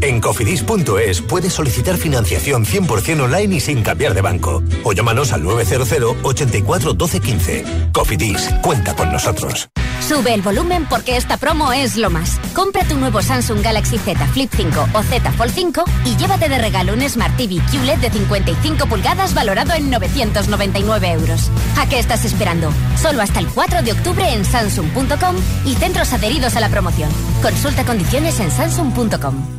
En 0.00 0.20
cofidis.es 0.20 1.22
puedes 1.22 1.52
solicitar 1.52 1.96
financiación 1.96 2.64
100% 2.64 3.20
online 3.20 3.56
y 3.56 3.60
sin 3.60 3.82
cambiar 3.82 4.14
de 4.14 4.22
banco. 4.22 4.62
O 4.84 4.92
llámanos 4.92 5.32
al 5.32 5.42
900 5.42 6.16
84 6.22 6.92
12 6.94 7.20
15. 7.20 7.64
Cofidis, 7.92 8.48
cuenta 8.62 8.94
con 8.94 9.12
nosotros. 9.12 9.68
Sube 10.00 10.32
el 10.32 10.42
volumen 10.42 10.86
porque 10.88 11.16
esta 11.16 11.36
promo 11.36 11.72
es 11.72 11.96
lo 11.96 12.08
más. 12.08 12.38
Compra 12.54 12.84
tu 12.84 12.94
nuevo 12.96 13.20
Samsung 13.20 13.60
Galaxy 13.60 13.98
Z 13.98 14.24
Flip 14.28 14.50
5 14.54 14.88
o 14.94 15.02
Z 15.02 15.32
Fold 15.32 15.52
5 15.52 15.84
y 16.04 16.16
llévate 16.16 16.48
de 16.48 16.58
regalo 16.58 16.94
un 16.94 17.06
Smart 17.08 17.36
TV 17.36 17.60
QLED 17.70 17.98
de 17.98 18.10
55 18.10 18.86
pulgadas 18.86 19.34
valorado 19.34 19.74
en 19.74 19.90
999 19.90 21.10
euros. 21.10 21.50
¿A 21.76 21.88
qué 21.88 21.98
estás 21.98 22.24
esperando? 22.24 22.72
Solo 22.96 23.20
hasta 23.20 23.40
el 23.40 23.48
4 23.48 23.82
de 23.82 23.92
octubre 23.92 24.32
en 24.32 24.44
Samsung.com 24.44 25.36
y 25.66 25.74
centros 25.74 26.12
adheridos 26.12 26.56
a 26.56 26.60
la 26.60 26.68
promoción. 26.68 27.10
Consulta 27.42 27.84
condiciones 27.84 28.38
en 28.40 28.50
Samsung.com. 28.50 29.57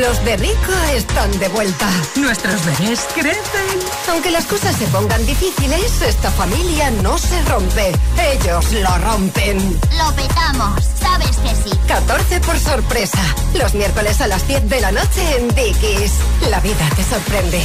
Los 0.00 0.24
de 0.24 0.38
Rico 0.38 0.72
están 0.94 1.30
de 1.38 1.48
vuelta. 1.48 1.86
Nuestros 2.16 2.64
bebés 2.64 3.00
crecen. 3.14 3.78
Aunque 4.10 4.30
las 4.30 4.46
cosas 4.46 4.74
se 4.74 4.86
pongan 4.86 5.24
difíciles, 5.26 6.00
esta 6.00 6.30
familia 6.30 6.90
no 7.02 7.18
se 7.18 7.42
rompe. 7.42 7.92
Ellos 8.32 8.72
lo 8.72 8.98
rompen. 8.98 9.78
Lo 9.98 10.14
petamos, 10.14 10.82
sabes 10.98 11.36
que 11.36 11.54
sí. 11.54 11.76
14 11.86 12.40
por 12.40 12.58
sorpresa. 12.58 13.22
Los 13.54 13.74
miércoles 13.74 14.20
a 14.22 14.28
las 14.28 14.48
10 14.48 14.68
de 14.70 14.80
la 14.80 14.92
noche 14.92 15.36
en 15.36 15.48
Dickies. 15.48 16.12
La 16.48 16.60
vida 16.60 16.88
te 16.96 17.04
sorprende. 17.04 17.62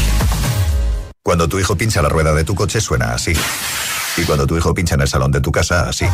Cuando 1.24 1.48
tu 1.48 1.60
hijo 1.60 1.78
pincha 1.78 2.02
la 2.02 2.10
rueda 2.10 2.34
de 2.34 2.44
tu 2.44 2.56
coche 2.56 2.82
suena 2.82 3.14
así. 3.14 3.34
Y 4.18 4.24
cuando 4.24 4.46
tu 4.46 4.58
hijo 4.58 4.74
pincha 4.74 4.96
en 4.96 5.02
el 5.02 5.08
salón 5.08 5.32
de 5.32 5.40
tu 5.40 5.52
casa, 5.52 5.88
así. 5.88 6.06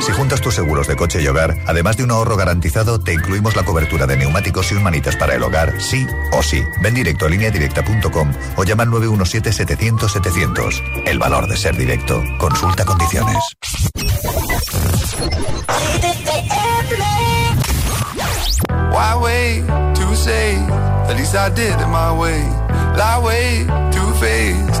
Si 0.00 0.12
juntas 0.12 0.40
tus 0.40 0.54
seguros 0.54 0.86
de 0.86 0.96
coche 0.96 1.22
y 1.22 1.28
hogar, 1.28 1.56
además 1.66 1.96
de 1.96 2.04
un 2.04 2.10
ahorro 2.10 2.36
garantizado, 2.36 2.98
te 2.98 3.12
incluimos 3.12 3.54
la 3.54 3.64
cobertura 3.64 4.06
de 4.06 4.16
neumáticos 4.16 4.72
y 4.72 4.74
un 4.74 4.82
manitas 4.82 5.16
para 5.16 5.34
el 5.34 5.42
hogar, 5.42 5.80
sí 5.80 6.06
o 6.32 6.42
sí. 6.42 6.64
Ven 6.82 6.94
directo 6.94 7.26
a 7.26 7.28
lineadirecta.com 7.28 8.32
o 8.56 8.64
llama 8.64 8.84
al 8.84 8.88
917-700-700. 8.90 11.02
El 11.06 11.18
valor 11.18 11.48
de 11.48 11.56
ser 11.56 11.76
directo. 11.76 12.22
Consulta 12.38 12.84
condiciones. 12.84 13.36
Way. 23.22 23.66
Too 23.92 24.12
faced, 24.14 24.80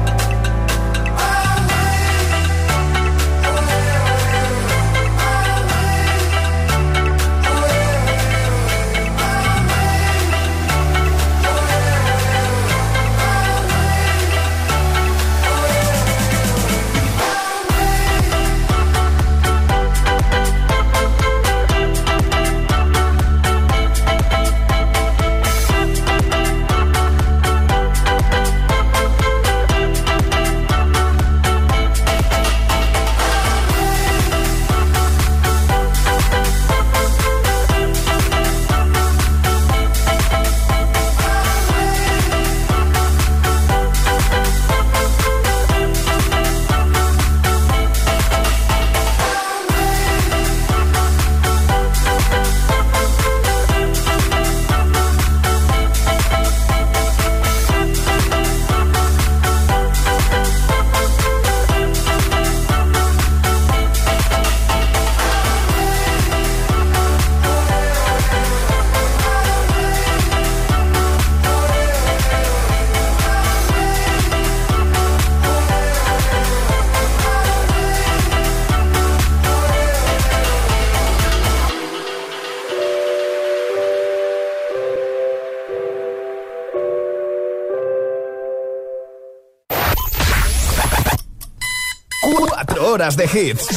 Horas 92.91 93.15
de 93.15 93.23
hits. 93.23 93.67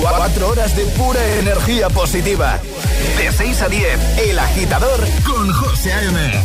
Cuatro 0.00 0.50
horas 0.50 0.76
de 0.76 0.84
pura 0.84 1.20
energía 1.38 1.88
positiva. 1.90 2.60
De 3.18 3.32
6 3.32 3.62
a 3.62 3.68
10, 3.68 4.18
El 4.18 4.38
Agitador 4.38 5.00
con 5.24 5.52
José 5.52 5.92
A.M. 5.92 6.44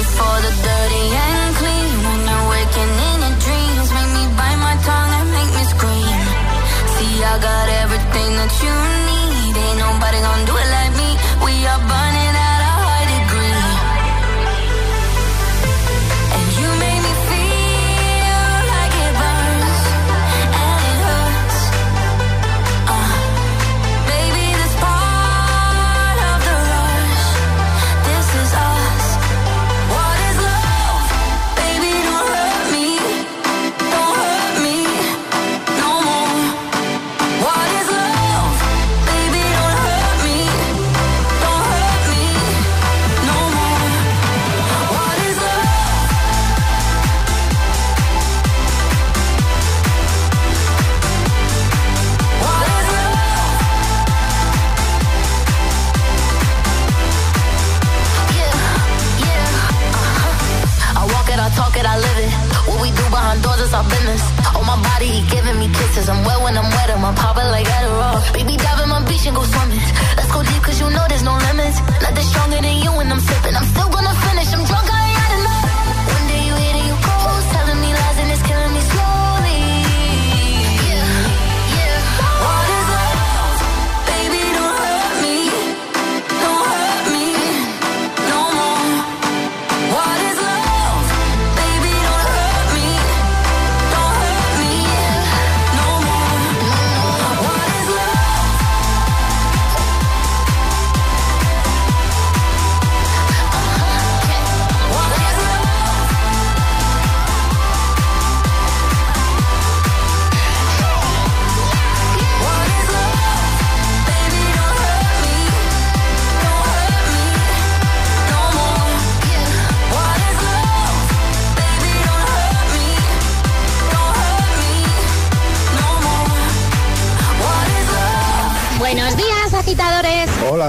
For 0.00 0.36
the 0.40 0.52
dirty 0.64 1.04
and 1.12 1.56
clean. 1.56 1.94
When 2.06 2.20
you're 2.28 2.48
waking 2.48 2.92
in 3.08 3.18
your 3.20 3.36
dreams, 3.44 3.88
make 3.92 4.12
me 4.16 4.24
bite 4.38 4.60
my 4.64 4.76
tongue 4.86 5.12
and 5.18 5.28
make 5.36 5.52
me 5.58 5.64
scream. 5.74 6.20
See, 6.94 7.14
I 7.22 7.38
got 7.38 7.68
everything 7.82 8.30
that 8.38 8.52
you 8.62 9.04
need. 9.04 9.09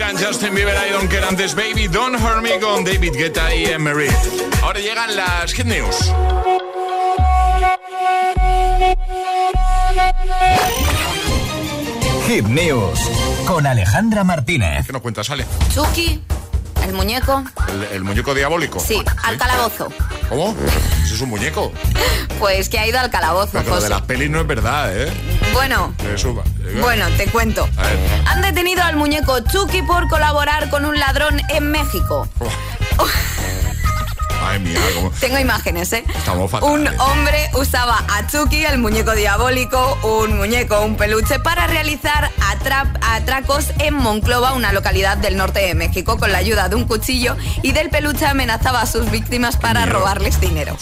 Sheeran, 0.00 0.16
Justin 0.16 0.54
Bieber, 0.54 0.74
I 0.74 0.92
don't 0.92 1.10
care 1.10 1.22
antes, 1.28 1.54
Baby, 1.54 1.86
Don't 1.86 2.14
Hurt 2.18 2.40
Me 2.42 2.58
con 2.58 2.84
David 2.84 3.12
Guetta 3.12 3.54
y 3.54 3.66
Emery. 3.66 4.08
Ahora 4.62 4.80
llegan 4.80 5.14
las 5.14 5.52
Hit 5.52 5.66
News. 5.66 6.10
Hit 12.26 12.46
News 12.46 12.98
con 13.46 13.66
Alejandra 13.66 14.24
Martínez. 14.24 14.86
¿Qué 14.86 14.92
nos 14.92 15.02
cuentas, 15.02 15.28
Ale? 15.30 15.44
Chucky, 15.74 16.22
el 16.86 16.92
muñeco, 16.94 17.44
¿El, 17.68 17.82
el 17.96 18.04
muñeco 18.04 18.34
diabólico? 18.34 18.80
sí, 18.80 19.02
al 19.24 19.36
calabozo. 19.36 19.88
¿Cómo? 20.28 20.54
Es 21.10 21.20
un 21.20 21.28
muñeco. 21.30 21.72
Pues 22.38 22.68
que 22.68 22.78
ha 22.78 22.86
ido 22.86 22.98
al 22.98 23.10
calabozo, 23.10 23.50
Pero 23.52 23.64
lo 23.64 23.70
de 23.74 23.80
José. 23.82 23.88
las 23.90 24.02
pelis 24.02 24.30
no 24.30 24.40
es 24.40 24.46
verdad, 24.46 24.96
¿eh? 24.96 25.12
Bueno, 25.52 25.94
Eso 26.14 26.34
va. 26.34 26.44
bueno, 26.80 27.06
te 27.16 27.26
cuento. 27.26 27.68
A 27.76 27.82
ver. 27.82 27.98
Han 28.26 28.42
detenido 28.42 28.82
al 28.82 28.96
muñeco 28.96 29.40
Chucky 29.40 29.82
por 29.82 30.08
colaborar 30.08 30.70
con 30.70 30.84
un 30.84 30.98
ladrón 30.98 31.40
en 31.50 31.70
México. 31.70 32.28
Tengo 35.20 35.38
imágenes, 35.38 35.92
¿eh? 35.92 36.04
Estamos. 36.16 36.52
Un 36.62 36.88
hombre 36.98 37.50
usaba 37.54 38.04
a 38.08 38.26
Chucky, 38.26 38.64
el 38.64 38.78
muñeco 38.78 39.14
diabólico, 39.14 39.98
un 40.02 40.36
muñeco, 40.36 40.80
un 40.82 40.96
peluche, 40.96 41.38
para 41.38 41.66
realizar 41.66 42.30
atracos 43.02 43.66
en 43.78 43.94
Monclova, 43.94 44.52
una 44.54 44.72
localidad 44.72 45.16
del 45.18 45.36
norte 45.36 45.60
de 45.60 45.74
México, 45.74 46.18
con 46.18 46.32
la 46.32 46.38
ayuda 46.38 46.68
de 46.68 46.76
un 46.76 46.84
cuchillo 46.84 47.36
y 47.62 47.72
del 47.72 47.90
peluche 47.90 48.26
amenazaba 48.26 48.80
a 48.82 48.86
sus 48.86 49.10
víctimas 49.10 49.56
para 49.56 49.86
robarles 49.86 50.40
dinero. 50.40 50.76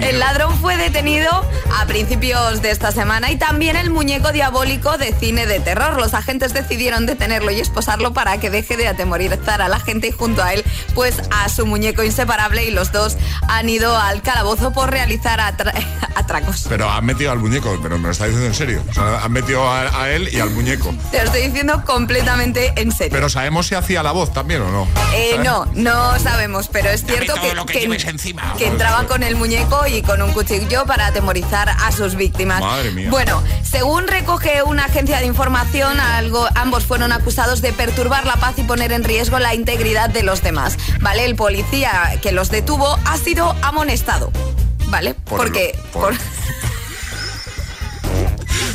El 0.00 0.18
ladrón 0.18 0.56
fue 0.60 0.76
detenido 0.76 1.30
a 1.78 1.86
principios 1.86 2.62
de 2.62 2.70
esta 2.70 2.92
semana 2.92 3.30
y 3.30 3.36
también 3.36 3.76
el 3.76 3.90
muñeco 3.90 4.32
diabólico 4.32 4.96
de 4.98 5.12
cine 5.14 5.46
de 5.46 5.60
terror. 5.60 5.98
Los 5.98 6.14
agentes 6.14 6.52
decidieron 6.52 7.06
detenerlo 7.06 7.50
y 7.50 7.60
esposarlo 7.60 8.12
para 8.12 8.38
que 8.38 8.50
deje 8.50 8.76
de 8.76 8.88
atemorizar 8.88 9.62
a 9.62 9.68
la 9.68 9.80
gente 9.80 10.08
y 10.08 10.12
junto 10.12 10.42
a 10.42 10.52
él, 10.54 10.64
pues 10.94 11.16
a 11.30 11.48
su 11.48 11.66
muñeco 11.66 12.02
inseparable 12.02 12.64
y 12.64 12.70
los 12.70 12.92
dos 12.92 13.16
han 13.48 13.68
ido 13.68 13.96
al 13.98 14.22
calabozo 14.22 14.72
por 14.72 14.90
realizar 14.90 15.40
atra- 15.40 15.74
atracos. 16.14 16.66
Pero 16.68 16.88
han 16.90 17.04
metido 17.04 17.32
al 17.32 17.38
muñeco, 17.38 17.78
pero 17.82 17.98
me 17.98 18.04
lo 18.04 18.10
está 18.12 18.24
diciendo 18.26 18.46
en 18.48 18.54
serio. 18.54 18.82
O 18.90 18.94
sea, 18.94 19.24
han 19.24 19.32
metido 19.32 19.68
a, 19.68 20.02
a 20.02 20.10
él 20.10 20.28
y 20.32 20.40
al 20.40 20.50
muñeco. 20.50 20.94
Te 21.10 21.18
lo 21.18 21.24
estoy 21.24 21.42
diciendo 21.42 21.82
completamente 21.84 22.72
en 22.76 22.92
serio. 22.92 23.12
Pero 23.12 23.28
sabemos 23.28 23.66
si 23.66 23.74
hacía 23.74 24.02
la 24.02 24.12
voz 24.12 24.32
también 24.32 24.62
o 24.62 24.70
no. 24.70 24.88
Eh, 25.14 25.38
no, 25.44 25.66
no 25.74 26.18
sabemos, 26.18 26.68
pero 26.68 26.90
es 26.90 27.04
cierto 27.04 27.34
que, 27.34 27.54
lo 27.54 27.66
que 27.66 27.74
que- 27.74 27.80
lleves 27.80 28.04
encima. 28.04 28.54
que 28.58 28.66
entraba 28.66 29.06
con 29.06 29.22
el 29.22 29.36
muñeco 29.36 29.79
y 29.86 30.02
con 30.02 30.20
un 30.22 30.32
cuchillo 30.32 30.84
para 30.86 31.06
atemorizar 31.06 31.68
a 31.68 31.92
sus 31.92 32.14
víctimas. 32.14 32.60
Madre 32.60 32.90
mía. 32.90 33.08
Bueno, 33.10 33.42
según 33.62 34.06
recoge 34.08 34.62
una 34.62 34.84
agencia 34.86 35.18
de 35.18 35.26
información, 35.26 35.98
algo, 36.00 36.46
ambos 36.54 36.84
fueron 36.84 37.12
acusados 37.12 37.60
de 37.62 37.72
perturbar 37.72 38.26
la 38.26 38.36
paz 38.36 38.54
y 38.58 38.62
poner 38.62 38.92
en 38.92 39.04
riesgo 39.04 39.38
la 39.38 39.54
integridad 39.54 40.10
de 40.10 40.22
los 40.22 40.42
demás. 40.42 40.76
¿Vale? 41.00 41.24
El 41.24 41.36
policía 41.36 42.18
que 42.22 42.32
los 42.32 42.50
detuvo 42.50 42.98
ha 43.04 43.16
sido 43.18 43.56
amonestado. 43.62 44.32
¿Vale? 44.86 45.14
Por 45.14 45.38
Porque 45.38 45.70
el- 45.70 45.78
por- 45.92 46.14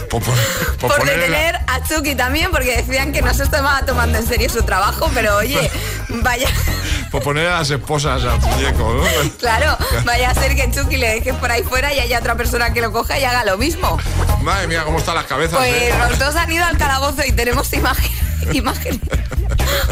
Por, 0.10 0.24
por- 0.24 0.34
por 0.80 0.90
por 0.92 1.00
poner 1.00 1.14
en 1.16 1.32
la- 1.32 1.38
detener 1.38 1.56
a 1.68 1.84
Chucky 1.84 2.16
también, 2.16 2.52
porque 2.52 2.78
decían 2.78 3.12
que 3.12 3.22
no 3.22 3.34
se 3.34 3.44
estaba 3.44 3.82
tomando 3.86 4.18
en 4.18 4.26
serio 4.28 4.50
su 4.50 4.64
trabajo, 4.64 5.10
pero 5.14 5.36
oye, 5.38 5.70
vaya, 6.10 6.48
por 7.16 7.24
poner 7.24 7.48
a 7.48 7.60
las 7.60 7.70
esposas 7.72 8.22
al 8.26 8.40
muñeco, 8.42 8.94
¿no? 8.94 9.04
claro, 9.40 9.78
vaya 10.04 10.32
a 10.32 10.34
ser 10.34 10.54
que 10.54 10.70
Chucky 10.70 10.98
le 10.98 11.08
dejes 11.16 11.34
por 11.36 11.50
ahí 11.50 11.64
fuera 11.64 11.94
y 11.94 12.00
haya 12.02 12.20
otra 12.20 12.36
persona 12.36 12.74
que 12.74 12.82
lo 12.82 12.92
coja 12.92 13.18
y 13.18 13.24
haga 13.24 13.46
lo 13.46 13.58
mismo. 13.58 13.98
Madre 14.42 14.68
mía, 14.68 14.84
cómo 14.84 14.98
están 14.98 15.16
las 15.16 15.24
cabezas. 15.24 15.58
Pues 15.58 15.72
¿eh? 15.72 15.94
los 16.10 16.20
dos 16.20 16.36
han 16.36 16.52
ido 16.52 16.66
al 16.66 16.78
calabozo 16.78 17.24
y 17.26 17.32
tenemos 17.32 17.72
imagen- 17.72 18.12
imágenes. 18.54 19.00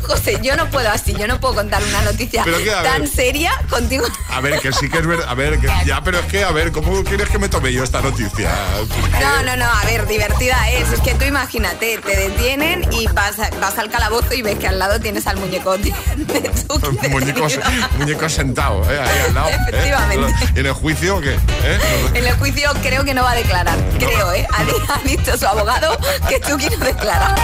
José, 0.04 0.39
yo 0.41 0.56
no 0.56 0.70
puedo 0.70 0.89
así, 0.89 1.14
yo 1.14 1.28
no 1.28 1.39
puedo 1.39 1.56
contar 1.56 1.82
una 1.84 2.01
noticia 2.01 2.43
que, 2.43 2.51
tan 2.84 3.01
ver. 3.01 3.10
seria 3.10 3.51
contigo. 3.70 4.06
A 4.30 4.41
ver, 4.41 4.60
que 4.60 4.72
sí 4.74 4.89
que 4.89 4.99
es 4.99 5.08
verdad. 5.08 5.28
A 5.30 5.34
ver, 5.34 5.60
que, 5.60 5.68
ya, 5.86 6.01
pero 6.04 6.20
es 6.20 6.26
que, 6.26 6.43
a 6.43 6.51
ver, 6.51 6.72
¿cómo 6.72 7.04
quieres 7.04 7.30
que 7.30 7.38
me 7.39 7.49
tome 7.49 7.72
yo 7.74 7.84
esta 7.84 8.01
noticia? 8.01 8.51
No, 9.22 9.43
no, 9.43 9.56
no, 9.58 9.66
a 9.66 9.84
ver, 9.86 10.08
divertida 10.08 10.70
es. 10.72 10.91
Es 10.91 10.99
que 11.01 11.14
tú 11.16 11.26
imagínate, 11.26 11.97
te 11.99 12.16
detienen 12.16 12.86
y 12.91 13.08
vas, 13.08 13.38
vas 13.60 13.78
al 13.78 13.89
calabozo 13.89 14.34
y 14.34 14.41
ves 14.41 14.58
que 14.60 14.68
al 14.68 14.80
lado 14.80 14.99
tienes 14.99 15.26
al 15.28 15.38
muñeco 15.38 15.78
de 15.78 15.91
Chucky. 15.91 17.08
muñeco, 17.10 17.47
muñeco 17.97 18.30
sentado, 18.30 18.84
¿eh? 18.91 18.99
Ahí 18.99 19.20
al 19.28 19.34
lado. 19.34 19.49
¿eh? 19.49 19.58
Efectivamente. 19.70 20.34
¿Y 20.56 20.60
en 20.60 20.66
el 20.66 20.74
juicio 20.74 21.22
qué? 21.22 21.34
¿Eh? 21.34 21.80
En 22.14 22.26
el 22.28 22.34
juicio 22.38 22.72
creo 22.82 23.04
que 23.04 23.14
no 23.14 23.24
va 23.24 23.32
a 23.32 23.36
declarar, 23.36 23.78
creo, 23.99 24.32
¿eh? 24.34 24.47
Ha, 24.54 24.64
di- 24.64 24.72
ha 24.89 24.99
dicho 25.08 25.38
su 25.38 25.45
abogado 25.47 25.97
que 26.28 26.39
Chucky 26.41 26.70
no 26.78 26.86
declara, 26.86 27.36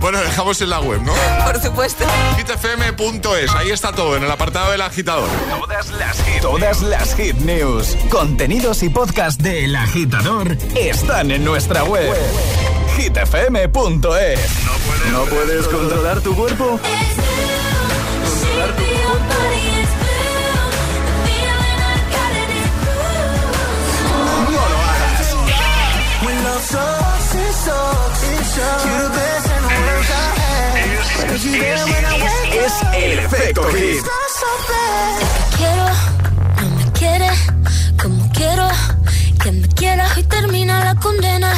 Bueno, 0.00 0.18
dejamos 0.20 0.60
en 0.60 0.70
la 0.70 0.80
web, 0.80 1.00
¿no? 1.02 1.12
por 1.44 1.60
supuesto. 1.60 2.04
hitfm.es, 2.36 3.50
ahí 3.50 3.70
está 3.70 3.92
todo, 3.92 4.16
en 4.16 4.24
el 4.24 4.30
apartado 4.30 4.70
del 4.70 4.80
agitador. 4.80 5.28
Todas 5.50 5.90
las 5.90 6.22
hit, 6.22 6.40
todas 6.40 6.82
las 6.82 7.14
hit 7.16 7.36
news, 7.38 7.96
contenidos 8.10 8.82
y 8.82 8.88
podcast 8.88 9.40
de 9.40 9.64
El 9.64 9.74
Agitador 9.76 10.56
están 10.76 11.30
en 11.30 11.44
nuestra 11.44 11.84
web. 11.84 12.14
hitfm.es. 12.96 14.40
No 15.12 15.24
puedes 15.24 15.66
controlar 15.68 16.20
tu 16.20 16.34
cuerpo. 16.34 16.78
Controlar 16.80 18.76
tu. 18.76 18.98
You're 28.58 29.02
the 29.02 29.08
best 29.14 29.47
I 31.40 32.20
wake 32.20 32.66
Es 32.66 32.72
el 32.96 33.18
efecto 33.20 33.62
hit. 33.70 34.02
quiero, 35.56 35.86
no 36.60 36.70
me 36.76 36.92
quiere 36.92 37.30
como 38.02 38.28
quiero 38.32 38.68
que 39.40 39.52
me 39.52 39.68
quieras 39.68 40.18
y 40.18 40.24
termina 40.24 40.82
la 40.84 40.96
condena. 40.96 41.52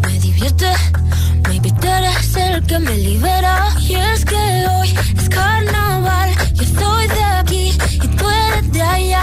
Me 0.00 0.18
divierte, 0.20 0.72
maybe 1.48 1.70
tú 1.70 1.86
eres 1.86 2.34
el 2.34 2.64
que 2.64 2.78
me 2.78 2.96
libera. 2.96 3.68
Y 3.80 3.94
es 3.94 4.24
que 4.24 4.36
hoy 4.36 4.96
es 5.18 5.28
carnaval, 5.28 6.30
yo 6.54 6.64
soy 6.80 7.06
de 7.08 7.22
aquí 7.22 7.78
y 8.02 8.08
tú 8.16 8.24
eres 8.30 8.72
de 8.72 8.80
allá. 8.80 9.22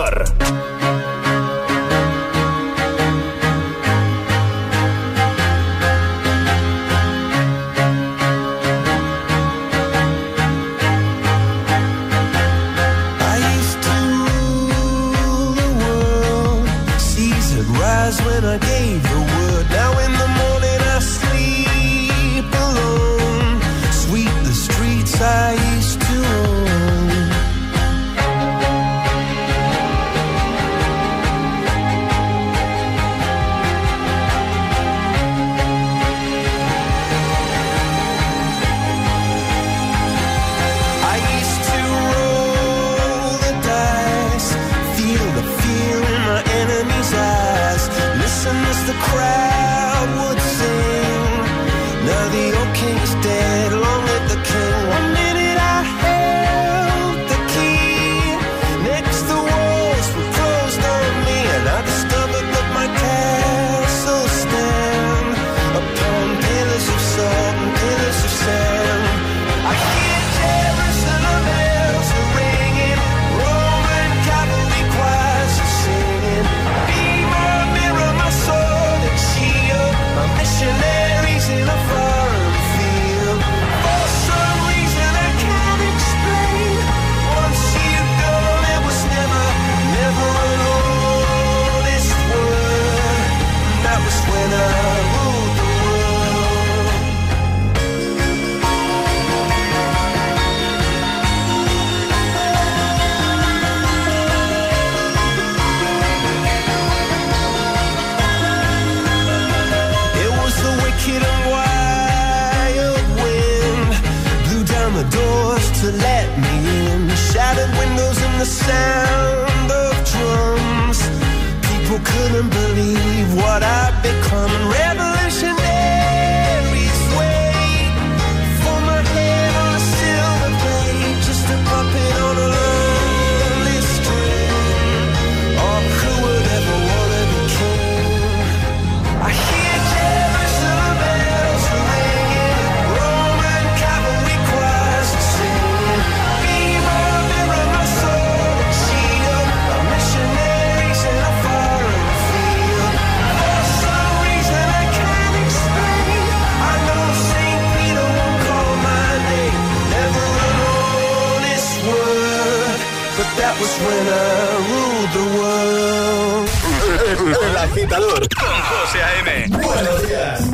José 168.91 169.03
A.M. 169.03 169.47
Buenos 169.47 170.05
días. 170.05 170.51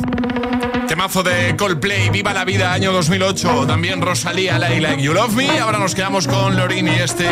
Temazo 0.86 1.24
de 1.24 1.56
Coldplay, 1.56 2.08
Viva 2.10 2.32
la 2.32 2.44
Vida, 2.44 2.72
año 2.72 2.92
2008. 2.92 3.66
También 3.66 4.00
Rosalía, 4.00 4.60
la 4.60 4.68
Like 4.68 5.02
You 5.02 5.12
Love 5.12 5.34
Me. 5.34 5.58
Ahora 5.58 5.80
nos 5.80 5.92
quedamos 5.96 6.28
con 6.28 6.56
Lorin 6.56 6.86
y 6.86 6.92
este 6.92 7.26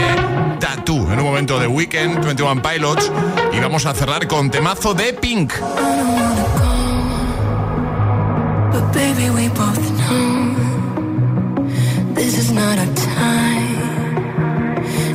Tattoo. 0.58 1.12
En 1.12 1.20
un 1.20 1.24
momento 1.24 1.60
de 1.60 1.68
Weekend, 1.68 2.24
21 2.24 2.60
Pilots. 2.60 3.12
Y 3.52 3.60
vamos 3.60 3.86
a 3.86 3.94
cerrar 3.94 4.26
con 4.26 4.50
temazo 4.50 4.94
de 4.94 5.12
Pink. 5.12 5.52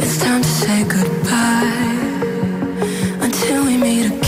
It's 0.03 0.17
time 0.17 0.41
to 0.41 0.47
say 0.47 0.83
goodbye 0.85 1.61
until 3.21 3.65
we 3.65 3.77
meet 3.77 4.05
again. 4.05 4.20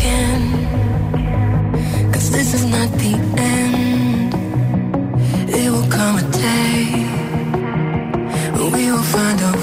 find 9.13 9.41
out 9.43 9.62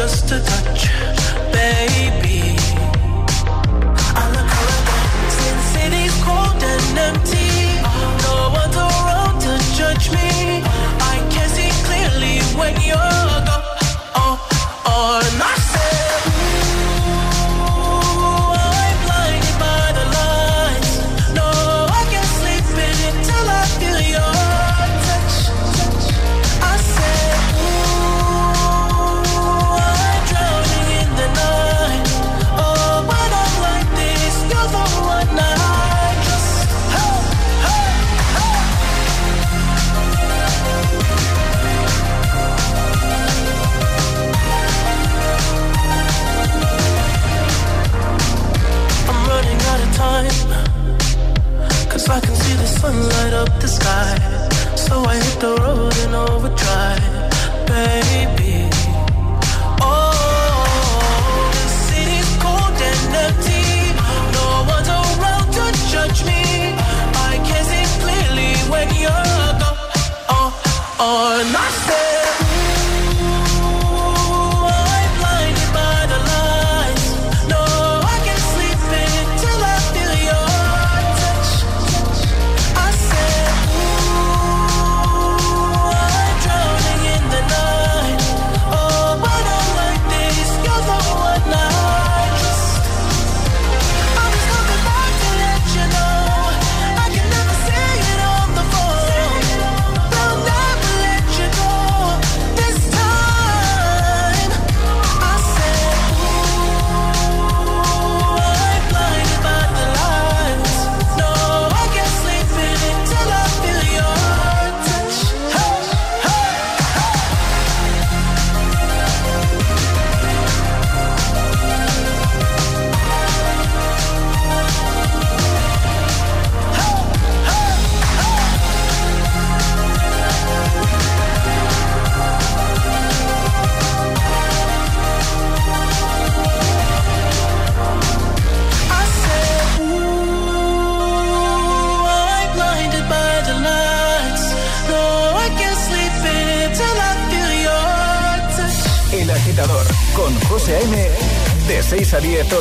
just 0.00 0.32
a 0.32 0.40
touch, 0.40 0.99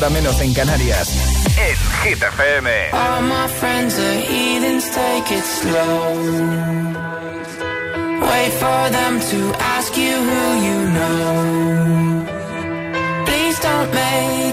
menos 0.07 0.39
en 0.39 0.53
Canarias. 0.53 1.09
En 1.57 1.75
Hit 2.03 2.21
FM. 2.21 2.69
All 2.93 3.21
my 3.23 3.47
friends 3.59 3.99
are 3.99 4.19
heathens, 4.21 4.89
take 4.91 5.35
it 5.35 5.43
slow. 5.43 6.15
Wait 8.21 8.53
for 8.53 8.89
them 8.91 9.19
to 9.19 9.39
ask 9.59 9.97
you 9.97 10.15
who 10.29 10.43
you 10.67 10.79
know. 10.97 12.25
Please 13.25 13.59
don't 13.59 13.91
make 13.93 14.48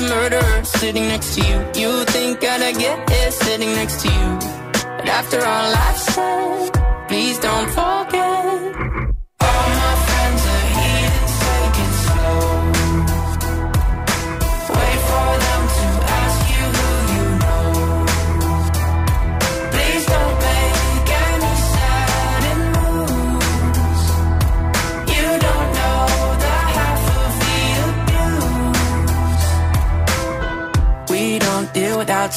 another 0.00 0.14
murderer 0.14 0.64
sitting 0.64 1.08
next 1.08 1.34
to. 1.34 1.46
You 1.46 1.49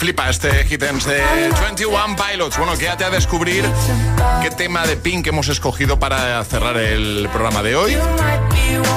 flipa 0.00 0.30
este 0.30 0.64
Hitens 0.64 1.04
de 1.04 1.22
21 1.60 2.16
Pilots. 2.16 2.56
Bueno, 2.56 2.72
quédate 2.78 3.04
a 3.04 3.10
descubrir 3.10 3.62
qué 4.40 4.50
tema 4.50 4.86
de 4.86 4.96
Pink 4.96 5.26
hemos 5.26 5.48
escogido 5.48 5.98
para 5.98 6.42
cerrar 6.44 6.78
el 6.78 7.28
programa 7.30 7.62
de 7.62 7.76
hoy 7.76 7.98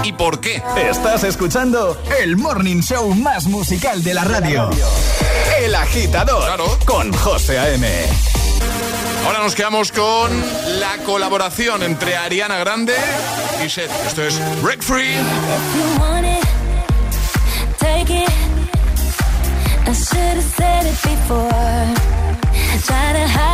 y 0.03 0.13
por 0.13 0.39
qué. 0.39 0.63
Estás 0.77 1.25
escuchando 1.25 2.01
el 2.21 2.37
morning 2.37 2.81
show 2.81 3.13
más 3.15 3.47
musical 3.47 4.01
de 4.01 4.13
la 4.13 4.23
radio. 4.23 4.69
El 5.59 5.75
agitador 5.75 6.45
claro. 6.45 6.79
con 6.85 7.11
José 7.11 7.59
A.M. 7.59 7.85
Ahora 9.25 9.39
nos 9.39 9.55
quedamos 9.55 9.91
con 9.91 10.31
la 10.79 10.99
colaboración 11.05 11.83
entre 11.83 12.15
Ariana 12.15 12.59
Grande 12.59 12.95
y 13.65 13.69
Seth. 13.69 13.91
Esto 14.07 14.23
es 14.23 14.39
Break 14.61 14.81
Free. 14.81 15.17
I 19.85 19.93
should 19.93 20.17
have 20.17 20.43
said 20.43 20.85
it 20.85 20.99
before. 21.03 21.49
Try 22.87 23.13
to 23.13 23.27
hide. 23.27 23.52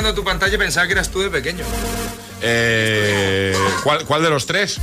mirando 0.00 0.14
tu 0.14 0.24
pantalla 0.24 0.56
pensaba 0.56 0.86
que 0.86 0.92
eras 0.94 1.10
tú 1.10 1.20
de 1.20 1.30
pequeño. 1.30 1.64
Eh, 2.40 3.54
¿cuál, 3.82 4.06
¿Cuál 4.06 4.22
de 4.22 4.30
los 4.30 4.46
tres? 4.46 4.80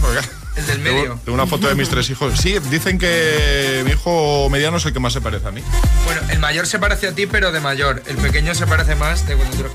El 0.55 0.67
del 0.67 0.79
medio. 0.79 1.19
Tengo, 1.25 1.33
una 1.33 1.47
foto 1.47 1.67
de 1.67 1.75
mis 1.75 1.89
tres 1.89 2.09
hijos. 2.09 2.39
Sí, 2.39 2.55
dicen 2.69 2.99
que 2.99 3.81
mi 3.85 3.91
hijo 3.91 4.47
mediano 4.49 4.77
es 4.77 4.85
el 4.85 4.93
que 4.93 4.99
más 4.99 5.13
se 5.13 5.21
parece 5.21 5.47
a 5.47 5.51
mí. 5.51 5.63
Bueno, 6.05 6.21
el 6.29 6.39
mayor 6.39 6.67
se 6.67 6.77
parece 6.77 7.07
a 7.07 7.13
ti, 7.13 7.25
pero 7.25 7.51
de 7.51 7.59
mayor. 7.59 8.03
El 8.05 8.17
pequeño 8.17 8.53
se 8.53 8.67
parece 8.67 8.95
más 8.95 9.27
de 9.27 9.35
cuando 9.35 9.55
tú 9.55 9.61
eres 9.61 9.73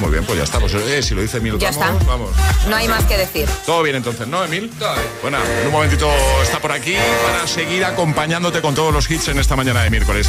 muy 0.00 0.10
bien, 0.10 0.24
pues 0.24 0.38
ya 0.38 0.44
está. 0.44 0.60
Pues, 0.60 0.74
eh, 0.74 1.02
si 1.02 1.14
lo 1.14 1.22
dice 1.22 1.38
Emil, 1.38 1.58
ya 1.58 1.70
vamos, 1.70 2.30
No 2.68 2.76
hay 2.76 2.88
más 2.88 3.04
que 3.04 3.16
decir. 3.16 3.48
Todo 3.64 3.82
bien 3.82 3.96
entonces, 3.96 4.26
¿no, 4.26 4.44
Emil? 4.44 4.70
Todo 4.78 4.92
bien. 4.94 5.06
Bueno, 5.22 5.38
en 5.60 5.66
un 5.66 5.72
momentito 5.72 6.10
está 6.42 6.60
por 6.60 6.72
aquí 6.72 6.94
para 7.24 7.46
seguir 7.46 7.84
acompañándote 7.84 8.60
con 8.60 8.74
todos 8.74 8.92
los 8.92 9.10
hits 9.10 9.28
en 9.28 9.38
esta 9.38 9.56
mañana 9.56 9.82
de 9.82 9.90
miércoles. 9.90 10.28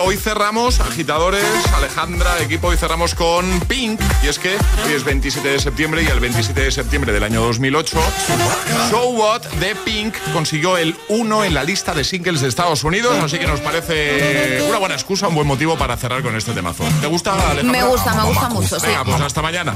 Hoy 0.00 0.16
cerramos, 0.16 0.80
agitadores, 0.80 1.44
Alejandra, 1.74 2.40
equipo, 2.40 2.68
hoy 2.68 2.76
cerramos 2.76 3.14
con 3.14 3.60
Pink. 3.60 4.00
Y 4.22 4.28
es 4.28 4.38
que 4.38 4.56
hoy 4.86 4.92
es 4.92 5.04
27 5.04 5.48
de 5.48 5.58
septiembre 5.58 6.02
y 6.02 6.06
el 6.06 6.20
27 6.20 6.60
de 6.60 6.70
septiembre 6.70 7.12
del 7.12 7.22
año 7.24 7.40
2008, 7.42 7.98
So 8.90 9.08
What 9.08 9.42
de 9.60 9.74
Pink 9.74 10.14
consiguió 10.32 10.76
el 10.76 10.96
1 11.08 11.44
en 11.44 11.54
la 11.54 11.64
lista 11.64 11.94
de 11.94 12.04
singles 12.04 12.40
de 12.40 12.48
Estados 12.48 12.84
Unidos. 12.84 13.16
Así 13.22 13.38
que 13.38 13.46
nos 13.46 13.60
parece 13.60 14.62
una 14.68 14.78
buena 14.78 14.94
excusa, 14.94 15.28
un 15.28 15.34
buen 15.34 15.46
motivo 15.46 15.76
para 15.76 15.96
cerrar 15.96 16.22
con 16.22 16.36
este 16.36 16.52
temazo. 16.52 16.84
¿Te 17.00 17.06
gusta, 17.06 17.32
Alejandra? 17.32 17.62
Me 17.64 17.84
gusta, 17.84 18.14
me 18.14 18.22
gusta 18.24 18.48
mucho, 18.50 18.80
sí. 18.80 18.86
Venga, 18.86 19.04
pues 19.04 19.20
hasta 19.20 19.42
mañana. 19.42 19.74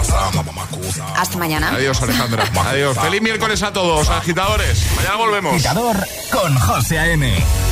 Hasta 1.17 1.39
mañana. 1.39 1.71
Adiós, 1.75 2.01
Alejandra. 2.03 2.45
Adiós. 2.67 2.97
Feliz 2.99 3.23
miércoles 3.23 3.63
a 3.63 3.73
todos, 3.73 4.09
agitadores. 4.09 4.87
Mañana 4.97 5.17
volvemos. 5.17 5.55
Agitador 5.55 5.97
con 6.31 6.59
José 6.59 6.99
A.M. 6.99 7.72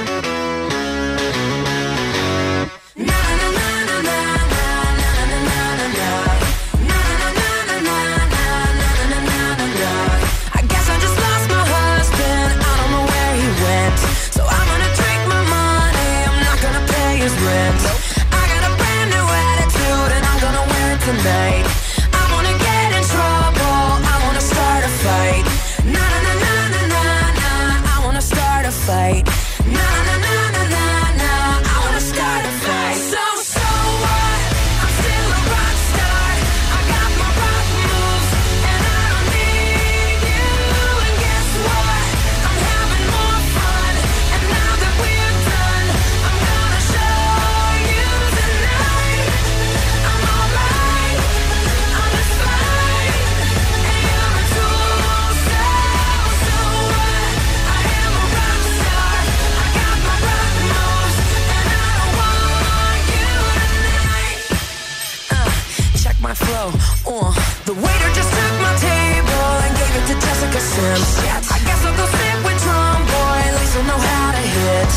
Jessica 70.97 71.55
I 71.55 71.59
guess 71.63 71.85
I'll 71.85 71.95
go 71.95 72.05
sit 72.05 72.37
with 72.43 72.59
Drum 72.63 73.01
Boy. 73.07 73.39
At 73.47 73.53
least 73.59 73.75
I'll 73.77 73.87
know 73.87 73.99
how 74.11 74.31
to 74.35 74.43
hit. 74.43 74.91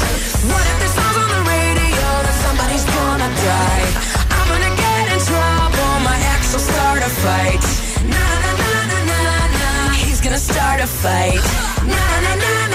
What 0.51 0.65
if 0.71 0.77
this 0.83 0.93
song's 0.99 1.19
on 1.23 1.29
the 1.37 1.43
radio? 1.55 2.07
Then 2.27 2.37
somebody's 2.47 2.85
gonna 2.85 3.31
die. 3.31 3.87
I'm 4.35 4.47
gonna 4.51 4.75
get 4.75 5.05
in 5.15 5.21
trouble. 5.23 5.93
My 6.03 6.19
ex 6.35 6.53
will 6.53 6.67
start 6.67 6.99
a 6.99 7.11
fight. 7.23 7.65
Na 8.11 8.27
na 8.43 8.51
na 8.59 8.71
na 8.91 8.99
na 9.07 9.39
na. 9.55 9.93
He's 9.95 10.21
gonna 10.21 10.39
start 10.39 10.81
a 10.83 10.89
fight. 10.89 11.45
Na 11.87 12.05
na 12.27 12.33
na 12.43 12.53
na. 12.69 12.74